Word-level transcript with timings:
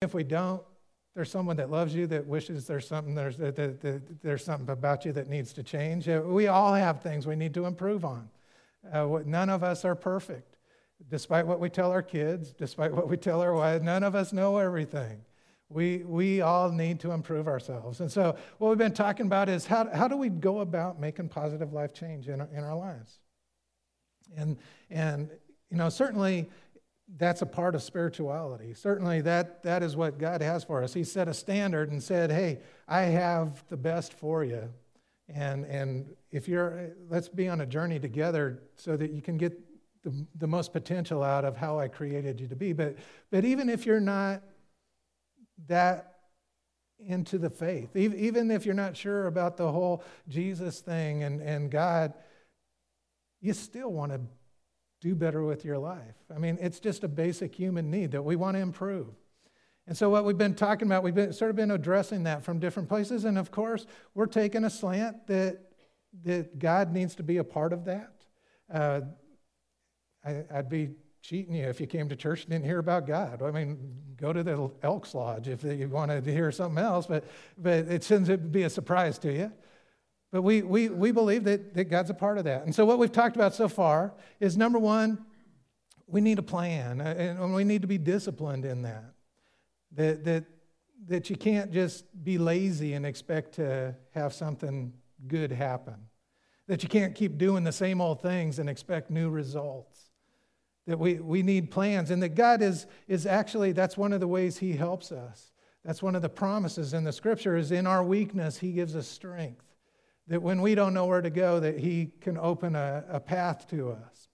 if 0.00 0.14
we 0.14 0.22
don't, 0.22 0.62
there's 1.14 1.30
someone 1.30 1.56
that 1.56 1.70
loves 1.70 1.94
you 1.94 2.06
that 2.06 2.26
wishes 2.26 2.66
there's 2.66 2.86
something 2.86 3.14
there's, 3.14 3.36
that, 3.38 3.56
that, 3.56 3.80
that, 3.80 4.22
there's 4.22 4.44
something 4.44 4.68
about 4.70 5.04
you 5.04 5.12
that 5.12 5.28
needs 5.28 5.52
to 5.54 5.62
change. 5.64 6.06
We 6.06 6.46
all 6.46 6.74
have 6.74 7.02
things 7.02 7.26
we 7.26 7.34
need 7.34 7.54
to 7.54 7.66
improve 7.66 8.04
on. 8.04 8.28
Uh, 8.92 9.18
none 9.24 9.50
of 9.50 9.64
us 9.64 9.84
are 9.84 9.96
perfect. 9.96 10.56
Despite 11.10 11.46
what 11.46 11.58
we 11.58 11.68
tell 11.68 11.90
our 11.90 12.02
kids, 12.02 12.52
despite 12.52 12.92
what 12.92 13.08
we 13.08 13.16
tell 13.16 13.40
our 13.40 13.52
wives, 13.52 13.82
none 13.82 14.04
of 14.04 14.14
us 14.14 14.32
know 14.32 14.58
everything. 14.58 15.20
We, 15.68 15.98
we 15.98 16.40
all 16.40 16.70
need 16.70 17.00
to 17.00 17.10
improve 17.10 17.46
ourselves. 17.46 18.00
And 18.00 18.10
so, 18.10 18.36
what 18.58 18.68
we've 18.68 18.78
been 18.78 18.94
talking 18.94 19.26
about 19.26 19.48
is 19.48 19.66
how, 19.66 19.88
how 19.92 20.08
do 20.08 20.16
we 20.16 20.28
go 20.28 20.60
about 20.60 20.98
making 20.98 21.28
positive 21.28 21.72
life 21.72 21.92
change 21.92 22.28
in 22.28 22.40
our, 22.40 22.48
in 22.52 22.64
our 22.64 22.76
lives? 22.76 23.18
And, 24.36 24.56
and, 24.90 25.30
you 25.70 25.76
know, 25.76 25.88
certainly 25.88 26.48
that's 27.16 27.42
a 27.42 27.46
part 27.46 27.74
of 27.74 27.82
spirituality. 27.82 28.74
Certainly, 28.74 29.22
that, 29.22 29.62
that 29.62 29.82
is 29.82 29.96
what 29.96 30.18
God 30.18 30.42
has 30.42 30.64
for 30.64 30.82
us. 30.82 30.92
He 30.92 31.04
set 31.04 31.28
a 31.28 31.34
standard 31.34 31.90
and 31.90 32.02
said, 32.02 32.30
Hey, 32.30 32.60
I 32.86 33.02
have 33.02 33.64
the 33.68 33.76
best 33.76 34.12
for 34.12 34.44
you. 34.44 34.68
And, 35.28 35.64
and 35.66 36.06
if 36.30 36.48
you're, 36.48 36.90
let's 37.08 37.28
be 37.28 37.48
on 37.48 37.60
a 37.60 37.66
journey 37.66 37.98
together 37.98 38.62
so 38.76 38.96
that 38.96 39.10
you 39.10 39.22
can 39.22 39.36
get 39.36 39.58
the, 40.02 40.26
the 40.36 40.46
most 40.46 40.72
potential 40.72 41.22
out 41.22 41.44
of 41.44 41.56
how 41.56 41.78
I 41.78 41.88
created 41.88 42.40
you 42.40 42.48
to 42.48 42.56
be. 42.56 42.72
But, 42.72 42.96
but 43.30 43.44
even 43.44 43.68
if 43.68 43.84
you're 43.84 44.00
not 44.00 44.42
that 45.66 46.18
into 46.98 47.38
the 47.38 47.50
faith. 47.50 47.94
Even 47.96 48.50
if 48.50 48.66
you're 48.66 48.74
not 48.74 48.96
sure 48.96 49.26
about 49.26 49.56
the 49.56 49.70
whole 49.70 50.02
Jesus 50.28 50.80
thing 50.80 51.22
and, 51.22 51.40
and 51.40 51.70
God, 51.70 52.12
you 53.40 53.52
still 53.52 53.92
want 53.92 54.12
to 54.12 54.20
do 55.00 55.14
better 55.14 55.44
with 55.44 55.64
your 55.64 55.78
life. 55.78 56.16
I 56.34 56.38
mean, 56.38 56.58
it's 56.60 56.80
just 56.80 57.04
a 57.04 57.08
basic 57.08 57.54
human 57.54 57.90
need 57.90 58.12
that 58.12 58.22
we 58.22 58.36
want 58.36 58.56
to 58.56 58.60
improve. 58.60 59.08
And 59.86 59.96
so, 59.96 60.10
what 60.10 60.24
we've 60.24 60.36
been 60.36 60.54
talking 60.54 60.86
about, 60.86 61.02
we've 61.02 61.14
been, 61.14 61.32
sort 61.32 61.50
of 61.50 61.56
been 61.56 61.70
addressing 61.70 62.24
that 62.24 62.44
from 62.44 62.58
different 62.58 62.88
places. 62.88 63.24
And 63.24 63.38
of 63.38 63.50
course, 63.50 63.86
we're 64.14 64.26
taking 64.26 64.64
a 64.64 64.70
slant 64.70 65.26
that, 65.28 65.60
that 66.24 66.58
God 66.58 66.92
needs 66.92 67.14
to 67.16 67.22
be 67.22 67.38
a 67.38 67.44
part 67.44 67.72
of 67.72 67.86
that. 67.86 68.12
Uh, 68.72 69.00
I, 70.24 70.44
I'd 70.52 70.68
be 70.68 70.90
cheating 71.22 71.54
you 71.54 71.64
if 71.66 71.80
you 71.80 71.86
came 71.86 72.08
to 72.08 72.16
church 72.16 72.42
and 72.42 72.50
didn't 72.50 72.66
hear 72.66 72.78
about 72.78 73.06
God. 73.06 73.42
I 73.42 73.50
mean, 73.50 73.78
go 74.16 74.32
to 74.32 74.42
the 74.42 74.70
Elks 74.82 75.14
Lodge 75.14 75.48
if 75.48 75.64
you 75.64 75.88
wanted 75.88 76.24
to 76.24 76.32
hear 76.32 76.52
something 76.52 76.82
else, 76.82 77.06
but, 77.06 77.24
but 77.56 77.88
it 77.88 78.04
shouldn't 78.04 78.52
be 78.52 78.64
a 78.64 78.70
surprise 78.70 79.18
to 79.20 79.32
you. 79.32 79.52
But 80.30 80.42
we, 80.42 80.62
we, 80.62 80.88
we 80.88 81.10
believe 81.10 81.44
that, 81.44 81.74
that 81.74 81.84
God's 81.84 82.10
a 82.10 82.14
part 82.14 82.38
of 82.38 82.44
that. 82.44 82.64
And 82.64 82.74
so, 82.74 82.84
what 82.84 82.98
we've 82.98 83.12
talked 83.12 83.36
about 83.36 83.54
so 83.54 83.68
far 83.68 84.12
is 84.40 84.56
number 84.56 84.78
one, 84.78 85.24
we 86.06 86.20
need 86.20 86.38
a 86.38 86.42
plan, 86.42 87.00
uh, 87.00 87.14
and 87.16 87.54
we 87.54 87.64
need 87.64 87.82
to 87.82 87.88
be 87.88 87.98
disciplined 87.98 88.64
in 88.64 88.82
that. 88.82 89.14
That, 89.92 90.24
that, 90.24 90.44
that 91.06 91.30
you 91.30 91.36
can't 91.36 91.72
just 91.72 92.04
be 92.24 92.36
lazy 92.36 92.92
and 92.92 93.06
expect 93.06 93.54
to 93.54 93.94
have 94.12 94.34
something 94.34 94.92
good 95.26 95.50
happen. 95.50 95.94
That 96.66 96.82
you 96.82 96.88
can't 96.88 97.14
keep 97.14 97.38
doing 97.38 97.64
the 97.64 97.72
same 97.72 98.00
old 98.00 98.20
things 98.20 98.58
and 98.58 98.68
expect 98.68 99.10
new 99.10 99.30
results 99.30 100.08
that 100.88 100.98
we, 100.98 101.20
we 101.20 101.42
need 101.42 101.70
plans, 101.70 102.10
and 102.10 102.22
that 102.22 102.30
God 102.30 102.62
is, 102.62 102.86
is 103.06 103.26
actually, 103.26 103.72
that's 103.72 103.98
one 103.98 104.14
of 104.14 104.20
the 104.20 104.26
ways 104.26 104.56
He 104.56 104.72
helps 104.72 105.12
us. 105.12 105.52
That's 105.84 106.02
one 106.02 106.16
of 106.16 106.22
the 106.22 106.30
promises 106.30 106.94
in 106.94 107.04
the 107.04 107.12
scripture 107.12 107.56
is 107.56 107.70
in 107.70 107.86
our 107.86 108.02
weakness, 108.02 108.58
He 108.58 108.72
gives 108.72 108.96
us 108.96 109.06
strength. 109.06 109.67
That 110.28 110.42
when 110.42 110.60
we 110.60 110.74
don't 110.74 110.94
know 110.94 111.06
where 111.06 111.22
to 111.22 111.30
go, 111.30 111.60
that 111.60 111.78
He 111.78 112.12
can 112.20 112.38
open 112.38 112.76
a, 112.76 113.04
a 113.08 113.20
path 113.20 113.66
to 113.70 113.90
us. 113.92 114.28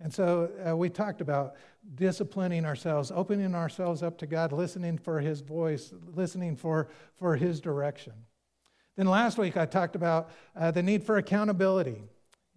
And 0.00 0.12
so 0.12 0.50
uh, 0.66 0.76
we 0.76 0.90
talked 0.90 1.20
about 1.20 1.56
disciplining 1.94 2.64
ourselves, 2.64 3.10
opening 3.12 3.54
ourselves 3.54 4.02
up 4.02 4.18
to 4.18 4.26
God, 4.26 4.52
listening 4.52 4.98
for 4.98 5.20
His 5.20 5.40
voice, 5.40 5.92
listening 6.14 6.54
for, 6.54 6.88
for 7.16 7.34
His 7.36 7.60
direction. 7.60 8.12
Then 8.96 9.06
last 9.06 9.38
week 9.38 9.56
I 9.56 9.66
talked 9.66 9.96
about 9.96 10.30
uh, 10.54 10.70
the 10.70 10.82
need 10.82 11.02
for 11.02 11.16
accountability. 11.16 12.02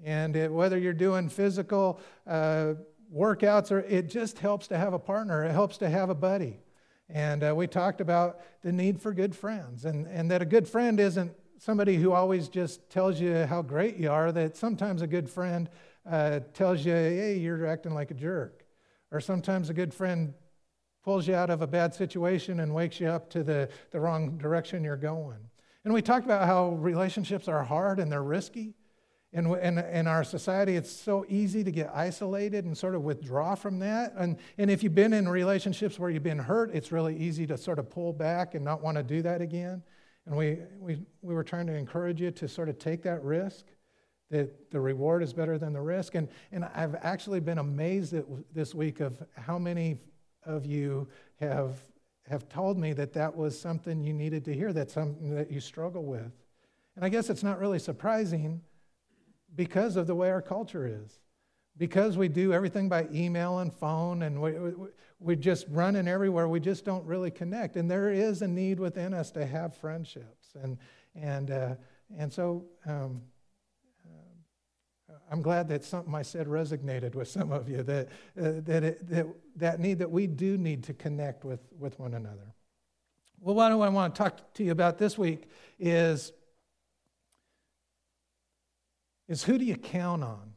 And 0.04 0.36
it, 0.36 0.52
whether 0.52 0.78
you're 0.78 0.94
doing 0.94 1.30
physical 1.30 2.00
uh, 2.28 2.74
workouts, 3.14 3.72
or 3.72 3.80
it 3.80 4.10
just 4.10 4.40
helps 4.40 4.68
to 4.68 4.78
have 4.78 4.94
a 4.94 5.00
partner. 5.00 5.44
It 5.44 5.52
helps 5.52 5.78
to 5.78 5.90
have 5.90 6.10
a 6.10 6.16
buddy. 6.16 6.60
And 7.10 7.44
uh, 7.44 7.54
we 7.56 7.68
talked 7.68 8.02
about 8.02 8.40
the 8.62 8.72
need 8.72 9.02
for 9.02 9.14
good 9.14 9.36
friends, 9.36 9.86
and, 9.86 10.08
and 10.08 10.32
that 10.32 10.42
a 10.42 10.46
good 10.46 10.68
friend 10.68 11.00
isn't 11.00 11.32
somebody 11.62 11.96
who 11.98 12.12
always 12.12 12.50
just 12.50 12.90
tells 12.90 13.22
you 13.22 13.46
how 13.46 13.62
great 13.62 13.96
you 13.96 14.10
are, 14.10 14.32
that 14.32 14.58
sometimes 14.58 15.04
a 15.04 15.08
good 15.08 15.30
friend 15.30 15.70
uh, 16.10 16.40
tells 16.56 16.84
you, 16.84 16.92
hey, 16.92 17.38
you're 17.38 17.68
acting 17.68 17.94
like 17.94 18.10
a 18.10 18.16
jerk. 18.16 18.66
Or 19.12 19.22
sometimes 19.22 19.70
a 19.70 19.74
good 19.74 19.94
friend 19.94 20.34
pulls 21.04 21.28
you 21.28 21.36
out 21.36 21.52
of 21.52 21.62
a 21.62 21.68
bad 21.68 21.94
situation 21.94 22.62
and 22.62 22.74
wakes 22.74 23.00
you 23.00 23.08
up 23.08 23.30
to 23.30 23.44
the, 23.44 23.70
the 23.92 24.00
wrong 24.00 24.40
direction 24.40 24.84
you're 24.84 24.98
going. 24.98 25.38
And 25.86 25.94
we 25.94 26.02
talked 26.02 26.26
about 26.26 26.48
how 26.48 26.70
relationships 26.70 27.48
are 27.48 27.64
hard 27.64 28.00
and 28.00 28.12
they're 28.12 28.24
risky. 28.24 28.74
In, 29.32 29.46
in, 29.58 29.78
in, 29.78 30.08
our 30.08 30.24
society, 30.24 30.76
it's 30.76 30.92
so 30.92 31.26
easy 31.30 31.64
to 31.64 31.72
get 31.72 31.92
isolated 31.94 32.66
and 32.66 32.78
sort 32.78 32.96
of 32.96 33.04
withdraw 33.04 33.54
from 33.54 33.80
that. 33.80 34.14
And, 34.18 34.38
and 34.58 34.70
if 34.70 34.84
you've 34.84 34.96
been 34.96 35.14
in 35.14 35.30
relationships 35.30 35.98
where 36.00 36.10
you've 36.10 36.24
been 36.24 36.40
hurt, 36.40 36.72
it's 36.74 36.92
really 36.92 37.16
easy 37.16 37.48
to 37.48 37.58
sort 37.58 37.80
of 37.80 37.90
pull 37.90 38.12
back 38.14 38.56
and 38.56 38.66
not 38.66 38.82
want 38.82 38.98
to 38.98 39.04
do 39.04 39.22
that 39.22 39.42
again. 39.42 39.84
And 40.32 40.38
we, 40.38 40.60
we, 40.80 40.98
we 41.22 41.36
were 41.36 41.44
trying 41.44 41.68
to 41.68 41.76
encourage 41.76 42.22
you 42.22 42.32
to 42.32 42.48
sort 42.48 42.70
of 42.70 42.80
take 42.80 43.04
that 43.04 43.22
risk, 43.22 43.66
that 44.30 44.72
the 44.72 44.80
reward 44.80 45.24
is 45.24 45.34
better 45.34 45.58
than 45.58 45.74
the 45.74 45.82
risk. 45.82 46.16
And, 46.16 46.30
and 46.54 46.64
I've 46.74 46.96
actually 47.02 47.42
been 47.42 47.58
amazed 47.58 48.14
at, 48.14 48.24
this 48.54 48.74
week 48.74 49.02
of 49.02 49.22
how 49.36 49.60
many 49.60 49.98
of 50.46 50.66
you 50.66 51.10
have, 51.42 51.84
have 52.30 52.48
told 52.48 52.78
me 52.78 52.94
that 52.94 53.12
that 53.12 53.36
was 53.36 53.60
something 53.60 54.02
you 54.06 54.14
needed 54.14 54.46
to 54.46 54.54
hear, 54.54 54.72
that 54.72 54.90
something 54.90 55.36
that 55.36 55.52
you 55.52 55.60
struggle 55.60 56.06
with. 56.06 56.32
And 56.96 57.04
I 57.04 57.10
guess 57.10 57.30
it's 57.30 57.44
not 57.44 57.60
really 57.60 57.80
surprising 57.80 58.62
because 59.54 59.98
of 59.98 60.08
the 60.08 60.16
way 60.16 60.32
our 60.32 60.42
culture 60.42 60.88
is. 60.88 61.20
Because 61.82 62.16
we 62.16 62.28
do 62.28 62.54
everything 62.54 62.90
by 62.90 63.08
email 63.12 63.58
and 63.58 63.74
phone 63.74 64.22
and 64.22 64.40
we, 64.40 64.52
we, 64.52 64.72
we're 65.20 65.36
just 65.36 65.66
running 65.68 66.08
everywhere, 66.08 66.48
we 66.48 66.60
just 66.60 66.86
don't 66.86 67.04
really 67.08 67.32
connect. 67.32 67.76
And 67.76 67.90
there 67.90 68.12
is 68.12 68.44
a 68.44 68.48
need 68.48 68.80
within 68.80 69.16
us 69.16 69.32
to 69.32 69.48
have 69.48 69.76
friendships. 69.76 70.50
And, 70.62 70.78
and, 71.16 71.50
uh, 71.50 71.74
and 72.16 72.32
so 72.32 72.66
um, 72.86 73.24
uh, 74.06 75.14
I'm 75.32 75.42
glad 75.42 75.68
that 75.70 75.84
something 75.84 76.14
I 76.14 76.22
said 76.22 76.46
resonated 76.46 77.16
with 77.16 77.30
some 77.30 77.52
of 77.52 77.68
you, 77.68 77.82
that, 77.82 78.10
uh, 78.40 78.62
that, 78.64 78.84
it, 78.84 79.10
that, 79.10 79.26
that 79.56 79.80
need 79.80 79.98
that 79.98 80.12
we 80.12 80.28
do 80.28 80.60
need 80.60 80.84
to 80.84 80.94
connect 80.94 81.44
with, 81.44 81.62
with 81.80 81.98
one 81.98 82.14
another. 82.14 82.54
Well, 83.40 83.56
what 83.56 83.72
I 83.72 83.90
want 83.90 84.14
to 84.14 84.22
talk 84.22 84.54
to 84.54 84.64
you 84.64 84.72
about 84.72 85.00
this 85.00 85.18
week 85.18 85.50
is 85.80 86.32
is 89.28 89.44
who 89.44 89.58
do 89.58 89.66
you 89.66 89.78
count 89.78 90.24
on 90.24 90.54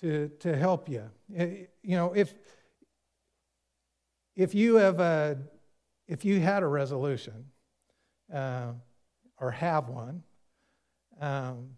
to, 0.00 0.28
to 0.40 0.56
help 0.56 0.88
you? 0.88 1.08
You 1.28 1.96
know, 1.96 2.12
if, 2.12 2.34
if 4.36 4.54
you 4.54 4.76
have 4.76 5.00
a, 5.00 5.38
if 6.08 6.24
you 6.24 6.40
had 6.40 6.62
a 6.62 6.66
resolution 6.66 7.46
uh, 8.32 8.72
or 9.38 9.50
have 9.50 9.88
one, 9.88 10.22
um, 11.20 11.70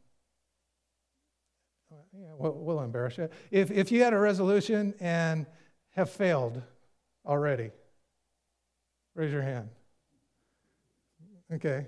yeah, 2.15 2.28
we'll, 2.37 2.53
we'll 2.53 2.81
embarrass 2.81 3.19
you. 3.19 3.28
If, 3.50 3.71
if 3.71 3.91
you 3.91 4.03
had 4.03 4.12
a 4.12 4.19
resolution 4.19 4.94
and 5.00 5.47
have 5.91 6.11
failed 6.11 6.62
already, 7.27 7.71
raise 9.15 9.32
your 9.32 9.43
hand. 9.43 9.69
Okay. 11.53 11.87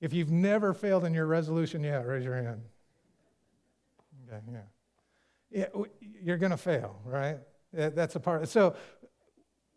If 0.00 0.12
you've 0.12 0.30
never 0.30 0.74
failed 0.74 1.04
in 1.04 1.14
your 1.14 1.26
resolution 1.26 1.82
yet, 1.82 2.06
raise 2.06 2.24
your 2.24 2.36
hand. 2.36 2.60
Okay, 4.26 4.40
yeah. 4.50 4.60
yeah 5.50 5.84
you're 6.22 6.38
going 6.38 6.50
to 6.50 6.56
fail, 6.56 7.00
right? 7.04 7.38
That's 7.72 8.16
a 8.16 8.20
part. 8.20 8.48
So, 8.48 8.76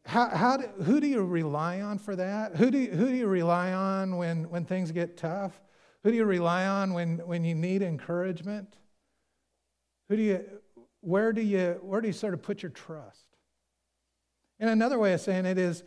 how, 0.06 0.30
how 0.30 0.58
do, 0.58 0.68
who 0.84 1.02
do 1.02 1.08
you 1.08 1.24
rely 1.24 1.82
on 1.82 1.98
for 1.98 2.16
that? 2.16 2.56
Who 2.56 2.72
do 2.72 2.78
you, 2.78 2.92
who 2.92 3.08
do 3.08 3.16
you 3.16 3.28
rely 3.28 3.74
on 3.74 4.16
when, 4.16 4.50
when 4.50 4.64
things 4.64 4.92
get 4.92 5.18
tough? 5.18 5.60
Who 6.04 6.12
do 6.12 6.16
you 6.18 6.24
rely 6.24 6.66
on 6.66 6.94
when, 6.94 7.18
when 7.28 7.44
you 7.44 7.54
need 7.54 7.82
encouragement? 7.82 8.78
Who 10.08 10.16
do 10.16 10.22
you, 10.22 10.46
where, 11.02 11.34
do 11.34 11.42
you, 11.42 11.80
where 11.82 12.00
do 12.00 12.08
you 12.08 12.14
sort 12.14 12.34
of 12.34 12.42
put 12.42 12.64
your 12.64 12.70
trust? 12.70 13.26
And 14.60 14.70
another 14.70 14.98
way 14.98 15.12
of 15.14 15.20
saying 15.20 15.46
it 15.46 15.58
is 15.58 15.84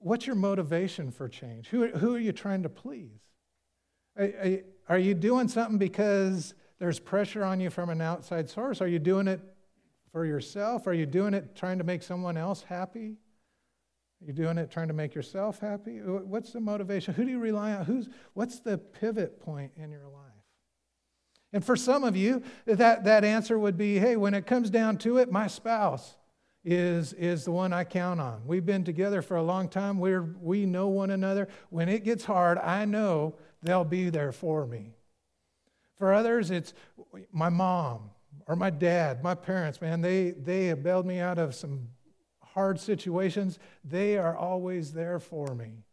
What's 0.00 0.26
your 0.26 0.36
motivation 0.36 1.10
for 1.10 1.28
change? 1.28 1.68
Who, 1.68 1.88
who 1.88 2.14
are 2.14 2.18
you 2.18 2.32
trying 2.32 2.62
to 2.62 2.70
please? 2.70 3.20
Are, 4.18 4.60
are 4.88 4.98
you 4.98 5.12
doing 5.12 5.46
something 5.46 5.76
because 5.76 6.54
there's 6.80 6.98
pressure 6.98 7.44
on 7.44 7.60
you 7.60 7.70
from 7.70 7.90
an 7.90 8.00
outside 8.00 8.50
source? 8.50 8.80
Are 8.80 8.88
you 8.88 8.98
doing 8.98 9.28
it 9.28 9.40
for 10.10 10.24
yourself? 10.24 10.88
Are 10.88 10.92
you 10.92 11.06
doing 11.06 11.34
it 11.34 11.54
trying 11.54 11.78
to 11.78 11.84
make 11.84 12.02
someone 12.02 12.36
else 12.36 12.62
happy? 12.62 13.16
Are 14.20 14.26
you 14.26 14.32
doing 14.32 14.58
it 14.58 14.70
trying 14.70 14.88
to 14.88 14.94
make 14.94 15.14
yourself 15.14 15.60
happy? 15.60 15.98
What's 15.98 16.52
the 16.52 16.60
motivation? 16.60 17.14
Who 17.14 17.24
do 17.24 17.30
you 17.30 17.38
rely 17.38 17.74
on? 17.74 17.84
Who's, 17.84 18.08
what's 18.34 18.58
the 18.58 18.76
pivot 18.78 19.40
point 19.40 19.70
in 19.76 19.90
your 19.90 20.08
life? 20.08 20.24
And 21.52 21.64
for 21.64 21.76
some 21.76 22.02
of 22.02 22.16
you, 22.16 22.42
that, 22.66 23.04
that 23.04 23.24
answer 23.24 23.58
would 23.58 23.76
be 23.76 23.98
hey, 23.98 24.16
when 24.16 24.34
it 24.34 24.46
comes 24.46 24.70
down 24.70 24.98
to 24.98 25.18
it, 25.18 25.30
my 25.30 25.46
spouse. 25.46 26.16
is, 26.64 27.12
is 27.14 27.44
the 27.44 27.52
one 27.52 27.72
I 27.72 27.84
count 27.84 28.20
on. 28.20 28.42
We've 28.46 28.66
been 28.66 28.84
together 28.84 29.22
for 29.22 29.36
a 29.36 29.42
long 29.42 29.68
time. 29.68 29.98
We're, 29.98 30.34
we 30.40 30.66
know 30.66 30.88
one 30.88 31.10
another. 31.10 31.48
When 31.70 31.88
it 31.88 32.04
gets 32.04 32.24
hard, 32.24 32.58
I 32.58 32.84
know 32.84 33.34
they'll 33.62 33.84
be 33.84 34.10
there 34.10 34.32
for 34.32 34.66
me. 34.66 34.94
For 36.00 36.14
others, 36.14 36.50
it's 36.50 36.72
my 37.30 37.50
mom 37.50 38.08
or 38.46 38.56
my 38.56 38.70
dad, 38.70 39.22
my 39.22 39.34
parents, 39.34 39.82
man. 39.82 40.00
They, 40.00 40.30
they 40.30 40.68
have 40.68 40.82
bailed 40.82 41.04
me 41.04 41.20
out 41.20 41.38
of 41.38 41.54
some 41.54 41.88
hard 42.42 42.80
situations. 42.80 43.58
They 43.84 44.16
are 44.16 44.34
always 44.34 44.94
there 44.94 45.18
for 45.18 45.54
me. 45.54 45.84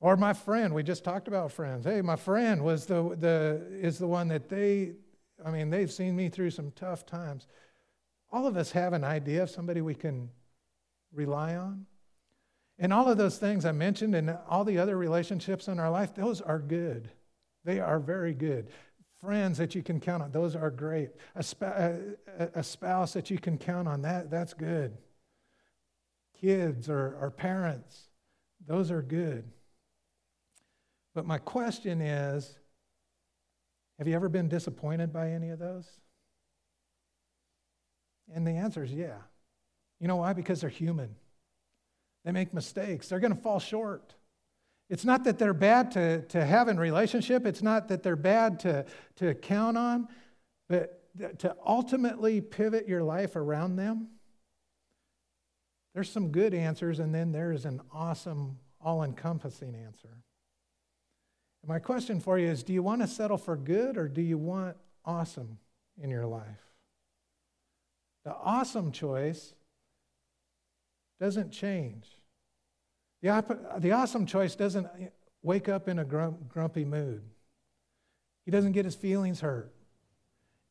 Or 0.00 0.16
my 0.16 0.32
friend, 0.32 0.74
we 0.74 0.82
just 0.82 1.04
talked 1.04 1.28
about 1.28 1.52
friends. 1.52 1.84
Hey, 1.84 2.02
my 2.02 2.16
friend 2.16 2.64
was 2.64 2.86
the, 2.86 3.16
the, 3.20 3.64
is 3.70 3.98
the 3.98 4.08
one 4.08 4.26
that 4.28 4.48
they, 4.48 4.94
I 5.44 5.52
mean, 5.52 5.70
they've 5.70 5.92
seen 5.92 6.16
me 6.16 6.28
through 6.28 6.50
some 6.50 6.72
tough 6.72 7.06
times. 7.06 7.46
All 8.32 8.48
of 8.48 8.56
us 8.56 8.72
have 8.72 8.94
an 8.94 9.04
idea 9.04 9.44
of 9.44 9.50
somebody 9.50 9.80
we 9.80 9.94
can 9.94 10.28
rely 11.12 11.54
on. 11.54 11.86
And 12.80 12.92
all 12.92 13.08
of 13.08 13.16
those 13.16 13.38
things 13.38 13.64
I 13.64 13.70
mentioned 13.70 14.16
and 14.16 14.36
all 14.48 14.64
the 14.64 14.78
other 14.78 14.98
relationships 14.98 15.68
in 15.68 15.78
our 15.78 15.88
life, 15.88 16.16
those 16.16 16.40
are 16.40 16.58
good. 16.58 17.10
They 17.64 17.80
are 17.80 17.98
very 17.98 18.34
good. 18.34 18.70
Friends 19.20 19.58
that 19.58 19.74
you 19.74 19.82
can 19.82 19.98
count 19.98 20.22
on, 20.22 20.30
those 20.30 20.54
are 20.54 20.70
great. 20.70 21.10
A, 21.34 21.44
a, 21.62 22.48
a 22.56 22.62
spouse 22.62 23.14
that 23.14 23.30
you 23.30 23.38
can 23.38 23.56
count 23.58 23.88
on, 23.88 24.02
that, 24.02 24.30
that's 24.30 24.54
good. 24.54 24.96
Kids 26.40 26.90
or, 26.90 27.16
or 27.20 27.30
parents, 27.30 28.08
those 28.66 28.90
are 28.90 29.02
good. 29.02 29.44
But 31.14 31.24
my 31.26 31.38
question 31.38 32.02
is 32.02 32.58
have 33.98 34.06
you 34.06 34.14
ever 34.14 34.28
been 34.28 34.48
disappointed 34.48 35.12
by 35.12 35.30
any 35.30 35.48
of 35.48 35.58
those? 35.58 35.88
And 38.34 38.46
the 38.46 38.52
answer 38.52 38.84
is 38.84 38.92
yeah. 38.92 39.18
You 40.00 40.08
know 40.08 40.16
why? 40.16 40.34
Because 40.34 40.60
they're 40.60 40.68
human. 40.68 41.14
They 42.24 42.32
make 42.32 42.52
mistakes. 42.52 43.08
They're 43.08 43.20
going 43.20 43.34
to 43.34 43.40
fall 43.40 43.60
short. 43.60 44.14
It's 44.88 45.04
not 45.04 45.24
that 45.24 45.38
they're 45.38 45.54
bad 45.54 45.90
to, 45.92 46.22
to 46.22 46.44
have 46.44 46.68
in 46.68 46.78
relationship. 46.78 47.44
It's 47.44 47.62
not 47.62 47.88
that 47.88 48.02
they're 48.02 48.14
bad 48.14 48.60
to, 48.60 48.84
to 49.16 49.34
count 49.34 49.76
on, 49.76 50.08
but 50.68 51.02
to 51.38 51.56
ultimately 51.66 52.40
pivot 52.40 52.88
your 52.88 53.02
life 53.02 53.36
around 53.36 53.76
them. 53.76 54.08
There's 55.94 56.10
some 56.10 56.30
good 56.30 56.54
answers, 56.54 56.98
and 57.00 57.14
then 57.14 57.32
there's 57.32 57.64
an 57.64 57.80
awesome, 57.92 58.58
all 58.80 59.02
encompassing 59.02 59.74
answer. 59.74 60.22
And 61.62 61.68
my 61.68 61.78
question 61.78 62.20
for 62.20 62.38
you 62.38 62.48
is 62.48 62.62
do 62.62 62.72
you 62.72 62.82
want 62.82 63.00
to 63.00 63.08
settle 63.08 63.38
for 63.38 63.56
good 63.56 63.96
or 63.96 64.06
do 64.06 64.20
you 64.20 64.38
want 64.38 64.76
awesome 65.04 65.58
in 66.00 66.10
your 66.10 66.26
life? 66.26 66.44
The 68.24 68.34
awesome 68.34 68.92
choice 68.92 69.54
doesn't 71.18 71.50
change. 71.50 72.06
The, 73.26 73.92
awesome 73.92 74.26
choice 74.26 74.54
doesn't 74.54 74.86
wake 75.42 75.68
up 75.68 75.88
in 75.88 75.98
a 75.98 76.04
grump- 76.04 76.48
grumpy 76.48 76.84
mood. 76.84 77.22
He 78.44 78.50
doesn't 78.50 78.72
get 78.72 78.84
his 78.84 78.94
feelings 78.94 79.40
hurt. 79.40 79.72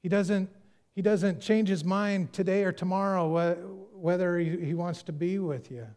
He 0.01 0.09
doesn't, 0.09 0.49
he 0.93 1.01
doesn't 1.01 1.41
change 1.41 1.67
his 1.67 1.83
mind 1.83 2.33
today 2.33 2.63
or 2.63 2.71
tomorrow 2.71 3.87
whether 3.93 4.37
he, 4.37 4.57
he 4.65 4.73
wants 4.73 5.03
to 5.03 5.11
be 5.11 5.39
with 5.39 5.71
you. 5.71 5.87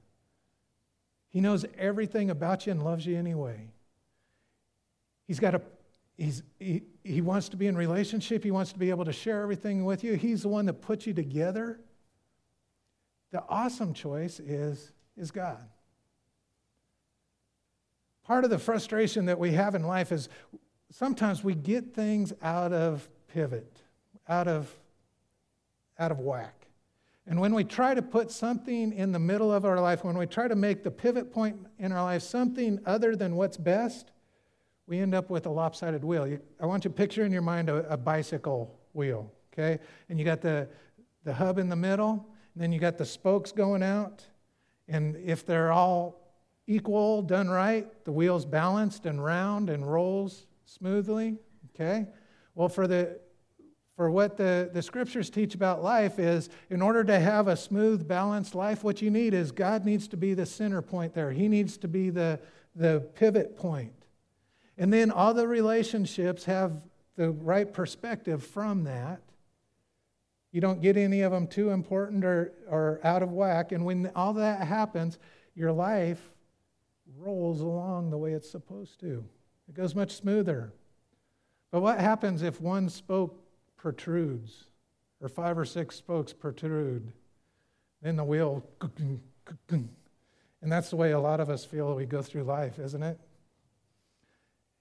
He 1.31 1.41
knows 1.41 1.65
everything 1.77 2.31
about 2.31 2.67
you 2.67 2.73
and 2.73 2.83
loves 2.83 3.07
you 3.07 3.17
anyway. 3.17 3.69
He's 5.27 5.39
got 5.39 5.55
a 5.55 5.63
He's, 6.19 6.43
he, 6.59 6.83
he 7.05 7.21
wants 7.21 7.49
to 7.51 7.57
be 7.57 7.69
in 7.69 7.77
relationship. 7.77 8.43
He 8.43 8.51
wants 8.51 8.73
to 8.73 8.79
be 8.79 8.91
able 8.91 9.05
to 9.05 9.13
share 9.13 9.41
everything 9.41 9.85
with 9.85 10.03
you. 10.03 10.15
He's 10.15 10.43
the 10.43 10.49
one 10.49 10.67
that 10.67 10.83
puts 10.83 11.07
you 11.07 11.15
together. 11.15 11.79
The 13.31 13.45
awesome 13.49 13.95
choice 13.95 14.41
is, 14.41 14.91
is 15.17 15.31
God. 15.31 15.65
Part 18.29 18.45
of 18.45 18.51
the 18.51 18.59
frustration 18.59 19.25
that 19.25 19.39
we 19.39 19.53
have 19.53 19.75
in 19.75 19.85
life 19.85 20.13
is 20.13 20.29
sometimes 20.91 21.43
we 21.43 21.55
get 21.55 21.95
things 21.95 22.35
out 22.43 22.75
of 22.75 23.09
pivot, 23.33 23.81
out 24.29 24.47
of, 24.47 24.71
out 25.99 26.13
of 26.13 26.19
whack. 26.19 26.67
And 27.27 27.41
when 27.41 27.55
we 27.55 27.65
try 27.65 27.95
to 27.95 28.03
put 28.03 28.31
something 28.31 28.93
in 28.93 29.13
the 29.13 29.19
middle 29.19 29.51
of 29.51 29.65
our 29.65 29.81
life, 29.81 30.05
when 30.05 30.19
we 30.19 30.27
try 30.27 30.47
to 30.47 30.55
make 30.55 30.83
the 30.83 30.91
pivot 30.91 31.33
point 31.33 31.57
in 31.79 31.91
our 31.91 32.03
life 32.03 32.21
something 32.21 32.79
other 32.85 33.17
than 33.17 33.35
what's 33.35 33.57
best, 33.57 34.11
we 34.87 34.99
end 34.99 35.15
up 35.15 35.31
with 35.31 35.47
a 35.47 35.51
lopsided 35.51 36.05
wheel. 36.05 36.27
You, 36.27 36.39
I 36.61 36.67
want 36.67 36.85
you 36.85 36.91
to 36.91 36.95
picture 36.95 37.25
in 37.25 37.33
your 37.33 37.41
mind 37.41 37.71
a, 37.71 37.77
a, 37.91 37.97
bicycle 37.97 38.79
wheel, 38.93 39.33
okay? 39.55 39.83
And 40.11 40.19
you 40.19 40.27
got 40.27 40.43
the, 40.43 40.69
the 41.25 41.33
hub 41.33 41.57
in 41.57 41.71
the 41.71 41.77
middle, 41.77 42.29
and 42.53 42.63
then 42.63 42.73
you 42.73 42.79
got 42.79 42.99
the 42.99 43.07
spokes 43.07 43.53
going 43.53 43.83
out. 43.83 44.23
And 44.87 45.17
if 45.17 45.47
they're 45.47 45.73
all 45.73 46.28
equal, 46.69 47.23
done 47.23 47.49
right, 47.49 47.89
the 48.05 48.13
wheel's 48.13 48.45
balanced 48.45 49.07
and 49.07 49.25
round 49.25 49.71
and 49.71 49.91
rolls 49.91 50.47
smoothly, 50.67 51.39
okay? 51.75 52.07
Well, 52.55 52.69
for 52.69 52.87
the 52.87 53.19
for 53.97 54.13
what 54.13 54.37
the, 54.37 54.71
the 54.73 54.81
scriptures 54.81 55.29
teach 55.29 55.57
about 55.57 55.83
life 55.83 56.21
is 56.21 56.51
in 56.71 56.81
order 56.81 57.03
to 57.03 57.19
have 57.19 57.49
a 57.49 57.57
smooth, 57.57 58.07
balanced 58.07 58.55
life, 58.55 58.85
what 58.85 59.03
you 59.03 59.11
need 59.11 59.35
is 59.35 59.51
God 59.51 59.85
needs 59.85 60.07
to 60.09 60.17
be 60.17 60.35
the 60.35 60.47
center 60.47 60.81
point 60.81 61.15
there. 61.15 61.33
He 61.33 61.49
needs 61.49 61.77
to 61.79 61.89
be 61.89 62.11
the, 62.11 62.39
the 62.77 63.01
pivot 63.17 63.57
point. 63.57 64.05
And 64.77 64.93
then 64.93 65.11
all 65.11 65.35
the 65.35 65.49
relationships 65.49 66.45
have 66.45 66.85
the 67.17 67.33
right 67.33 67.73
perspective 67.73 68.45
from 68.45 68.85
that. 68.85 69.21
You 70.53 70.61
don't 70.61 70.81
get 70.81 70.97
any 70.97 71.23
of 71.23 71.33
them 71.33 71.49
too 71.49 71.71
important 71.71 72.25
or, 72.25 72.53
or 72.71 73.01
out 73.03 73.25
of 73.25 73.33
whack. 73.33 73.73
And 73.73 73.85
when 73.85 74.13
all 74.15 74.35
that 74.35 74.65
happens, 74.65 75.19
your 75.57 75.73
life 75.73 76.21
rolls 77.19 77.61
along 77.61 78.11
the 78.11 78.19
way 78.19 78.33
it's 78.33 78.51
supposed 78.51 79.01
to. 79.01 79.25
It 79.69 79.75
goes 79.75 79.95
much 79.95 80.13
smoother. 80.13 80.73
But 81.71 81.81
what 81.81 82.01
happens 82.01 82.43
if 82.43 82.61
one 82.61 82.89
spoke 82.89 83.45
protrudes, 83.77 84.65
or 85.21 85.29
five 85.29 85.59
or 85.59 85.65
six 85.65 85.97
spokes 85.97 86.33
protrude? 86.33 87.13
Then 88.01 88.17
the 88.17 88.25
wheel, 88.25 88.65
and 89.69 89.93
that's 90.63 90.91
the 90.91 90.97
way 90.97 91.13
a 91.13 91.21
lot 91.21 91.41
of 91.41 91.51
us 91.51 91.65
feel 91.65 91.95
we 91.95 92.07
go 92.07 92.23
through 92.23 92.45
life, 92.45 92.79
isn't 92.79 93.03
it? 93.03 93.19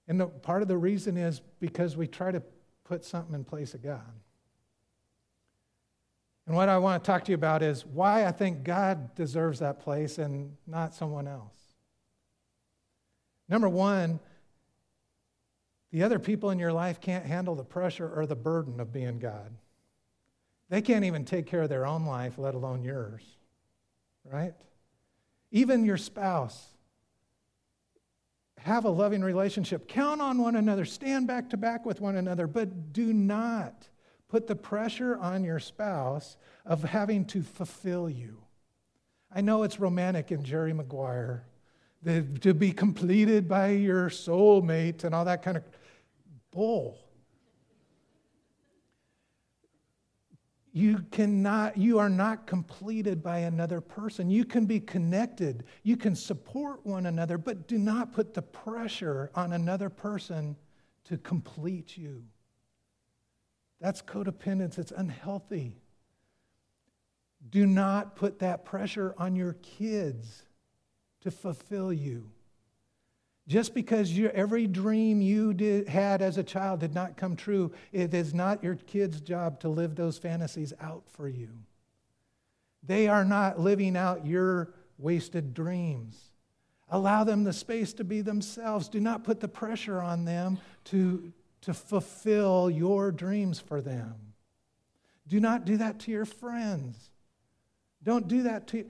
And 0.07 0.19
the, 0.19 0.27
part 0.27 0.61
of 0.61 0.67
the 0.67 0.77
reason 0.77 1.17
is 1.17 1.41
because 1.59 1.97
we 1.97 2.07
try 2.07 2.31
to 2.31 2.41
put 2.85 3.03
something 3.03 3.35
in 3.35 3.43
place 3.43 3.73
of 3.73 3.83
God. 3.83 4.13
And 6.45 6.55
what 6.55 6.69
I 6.69 6.77
want 6.77 7.03
to 7.03 7.07
talk 7.07 7.25
to 7.25 7.31
you 7.31 7.35
about 7.35 7.61
is 7.61 7.85
why 7.85 8.25
I 8.25 8.31
think 8.31 8.63
God 8.63 9.13
deserves 9.15 9.59
that 9.59 9.81
place 9.81 10.17
and 10.17 10.55
not 10.65 10.95
someone 10.95 11.27
else. 11.27 11.66
Number 13.49 13.69
one, 13.69 14.19
the 15.91 16.03
other 16.03 16.19
people 16.19 16.49
in 16.49 16.59
your 16.59 16.73
life 16.73 16.99
can't 16.99 17.25
handle 17.25 17.55
the 17.55 17.63
pressure 17.63 18.11
or 18.13 18.25
the 18.25 18.35
burden 18.35 18.79
of 18.79 18.91
being 18.91 19.19
God. 19.19 19.51
They 20.69 20.81
can't 20.81 21.05
even 21.05 21.23
take 21.23 21.45
care 21.45 21.61
of 21.61 21.69
their 21.69 21.85
own 21.85 22.05
life, 22.05 22.37
let 22.37 22.55
alone 22.55 22.83
yours, 22.83 23.23
right? 24.25 24.53
Even 25.51 25.85
your 25.85 25.97
spouse 25.97 26.73
have 28.57 28.83
a 28.83 28.89
loving 28.89 29.21
relationship. 29.21 29.87
Count 29.87 30.19
on 30.19 30.39
one 30.39 30.57
another. 30.57 30.83
Stand 30.83 31.25
back 31.25 31.49
to 31.51 31.57
back 31.57 31.85
with 31.85 32.01
one 32.01 32.17
another. 32.17 32.47
But 32.47 32.91
do 32.91 33.13
not 33.13 33.87
put 34.27 34.47
the 34.47 34.55
pressure 34.57 35.15
on 35.17 35.45
your 35.45 35.59
spouse 35.59 36.35
of 36.65 36.83
having 36.83 37.23
to 37.25 37.41
fulfill 37.43 38.09
you. 38.09 38.43
I 39.33 39.39
know 39.39 39.63
it's 39.63 39.79
romantic 39.79 40.33
in 40.33 40.43
Jerry 40.43 40.73
Maguire 40.73 41.45
to 42.05 42.53
be 42.53 42.71
completed 42.71 43.47
by 43.47 43.69
your 43.69 44.09
soulmate 44.09 45.03
and 45.03 45.13
all 45.13 45.25
that 45.25 45.41
kind 45.41 45.57
of 45.57 45.63
bull. 46.51 46.97
You 50.71 50.99
cannot, 51.09 51.75
you 51.77 51.97
are 51.97 52.09
not 52.09 52.45
completed 52.45 53.23
by 53.23 53.39
another 53.39 53.81
person. 53.81 54.29
You 54.29 54.45
can 54.45 54.65
be 54.65 54.79
connected. 54.79 55.63
You 55.81 55.97
can 55.97 56.15
support 56.15 56.85
one 56.85 57.07
another, 57.07 57.39
but 57.39 57.67
do 57.67 57.79
not 57.79 58.13
put 58.13 58.35
the 58.35 58.43
pressure 58.43 59.31
on 59.33 59.53
another 59.53 59.89
person 59.89 60.55
to 61.05 61.17
complete 61.17 61.97
you. 61.97 62.23
That's 63.81 64.03
codependence. 64.03 64.77
It's 64.77 64.91
unhealthy. 64.91 65.81
Do 67.49 67.65
not 67.65 68.15
put 68.15 68.39
that 68.39 68.63
pressure 68.65 69.15
on 69.17 69.35
your 69.35 69.53
kids 69.53 70.43
to 71.21 71.31
fulfill 71.31 71.91
you. 71.91 72.29
Just 73.47 73.73
because 73.73 74.11
you, 74.11 74.27
every 74.29 74.67
dream 74.67 75.21
you 75.21 75.53
did, 75.53 75.87
had 75.87 76.21
as 76.21 76.37
a 76.37 76.43
child 76.43 76.81
did 76.81 76.93
not 76.93 77.15
come 77.15 77.35
true, 77.35 77.71
it 77.93 78.13
is 78.13 78.33
not 78.33 78.61
your 78.61 78.75
kid's 78.75 79.21
job 79.21 79.61
to 79.61 79.69
live 79.69 79.95
those 79.95 80.17
fantasies 80.17 80.73
out 80.81 81.03
for 81.09 81.29
you. 81.29 81.49
They 82.83 83.07
are 83.07 83.23
not 83.23 83.59
living 83.59 83.95
out 83.95 84.25
your 84.25 84.73
wasted 84.97 85.53
dreams. 85.53 86.19
Allow 86.89 87.23
them 87.23 87.43
the 87.43 87.53
space 87.53 87.93
to 87.93 88.03
be 88.03 88.21
themselves. 88.21 88.89
Do 88.89 88.99
not 88.99 89.23
put 89.23 89.39
the 89.39 89.47
pressure 89.47 90.01
on 90.01 90.25
them 90.25 90.59
to, 90.85 91.31
to 91.61 91.73
fulfill 91.73 92.69
your 92.69 93.11
dreams 93.11 93.59
for 93.59 93.81
them. 93.81 94.15
Do 95.27 95.39
not 95.39 95.65
do 95.65 95.77
that 95.77 95.99
to 95.99 96.11
your 96.11 96.25
friends. 96.25 97.09
Don't 98.03 98.27
do 98.27 98.43
that 98.43 98.67
to. 98.67 98.85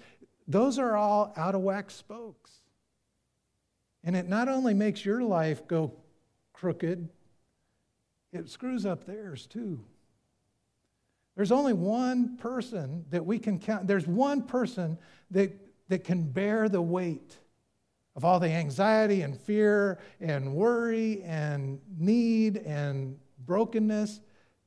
Those 0.47 0.79
are 0.79 0.95
all 0.95 1.33
out 1.35 1.55
of 1.55 1.61
whack 1.61 1.91
spokes. 1.91 2.51
And 4.03 4.15
it 4.15 4.29
not 4.29 4.47
only 4.47 4.73
makes 4.73 5.03
your 5.03 5.21
life 5.21 5.67
go 5.67 5.93
crooked, 6.53 7.09
it 8.31 8.49
screws 8.49 8.85
up 8.85 9.05
theirs 9.05 9.45
too. 9.45 9.83
There's 11.35 11.51
only 11.51 11.73
one 11.73 12.37
person 12.37 13.05
that 13.09 13.25
we 13.25 13.37
can 13.37 13.59
count. 13.59 13.87
There's 13.87 14.07
one 14.07 14.43
person 14.43 14.97
that, 15.31 15.51
that 15.89 16.03
can 16.03 16.23
bear 16.23 16.69
the 16.69 16.81
weight 16.81 17.37
of 18.15 18.25
all 18.25 18.39
the 18.39 18.49
anxiety 18.49 19.21
and 19.21 19.39
fear 19.39 19.99
and 20.19 20.53
worry 20.53 21.21
and 21.23 21.79
need 21.97 22.57
and 22.57 23.19
brokenness. 23.45 24.19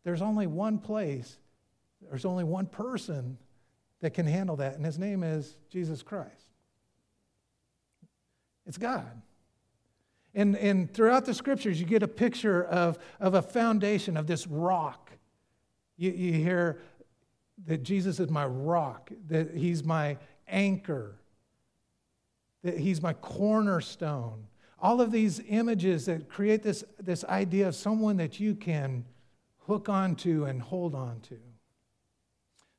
There's 0.05 0.23
only 0.23 0.47
one 0.47 0.79
place, 0.79 1.39
there's 2.09 2.25
only 2.25 2.45
one 2.45 2.67
person 2.67 3.37
that 4.01 4.15
can 4.15 4.27
handle 4.27 4.57
that, 4.57 4.77
and 4.77 4.85
his 4.85 4.99
name 4.99 5.23
is 5.23 5.57
Jesus 5.71 6.03
Christ. 6.03 6.47
It's 8.67 8.79
God. 8.79 9.21
And, 10.35 10.57
and 10.57 10.93
throughout 10.93 11.25
the 11.25 11.35
scriptures, 11.35 11.81
you 11.81 11.87
get 11.87 12.03
a 12.03 12.09
picture 12.09 12.65
of, 12.65 12.99
of 13.19 13.35
a 13.35 13.43
foundation, 13.43 14.17
of 14.17 14.27
this 14.27 14.47
rock. 14.47 15.11
You, 15.97 16.13
you 16.13 16.33
hear 16.33 16.79
that 17.67 17.83
Jesus 17.83 18.21
is 18.21 18.31
my 18.31 18.47
rock, 18.47 19.11
that 19.27 19.55
he's 19.55 19.83
my 19.83 20.17
anchor, 20.49 21.17
that 22.63 22.79
he's 22.79 23.03
my 23.03 23.13
cornerstone. 23.13 24.47
All 24.79 25.01
of 25.01 25.11
these 25.11 25.41
images 25.49 26.07
that 26.07 26.29
create 26.29 26.63
this, 26.63 26.85
this 26.99 27.25
idea 27.25 27.69
of 27.69 27.75
someone 27.75 28.17
that 28.19 28.41
you 28.41 28.55
can 28.55 29.05
hook 29.67 29.89
onto 29.89 30.45
and 30.45 30.63
hold 30.63 30.95
on 30.95 31.21
to. 31.23 31.39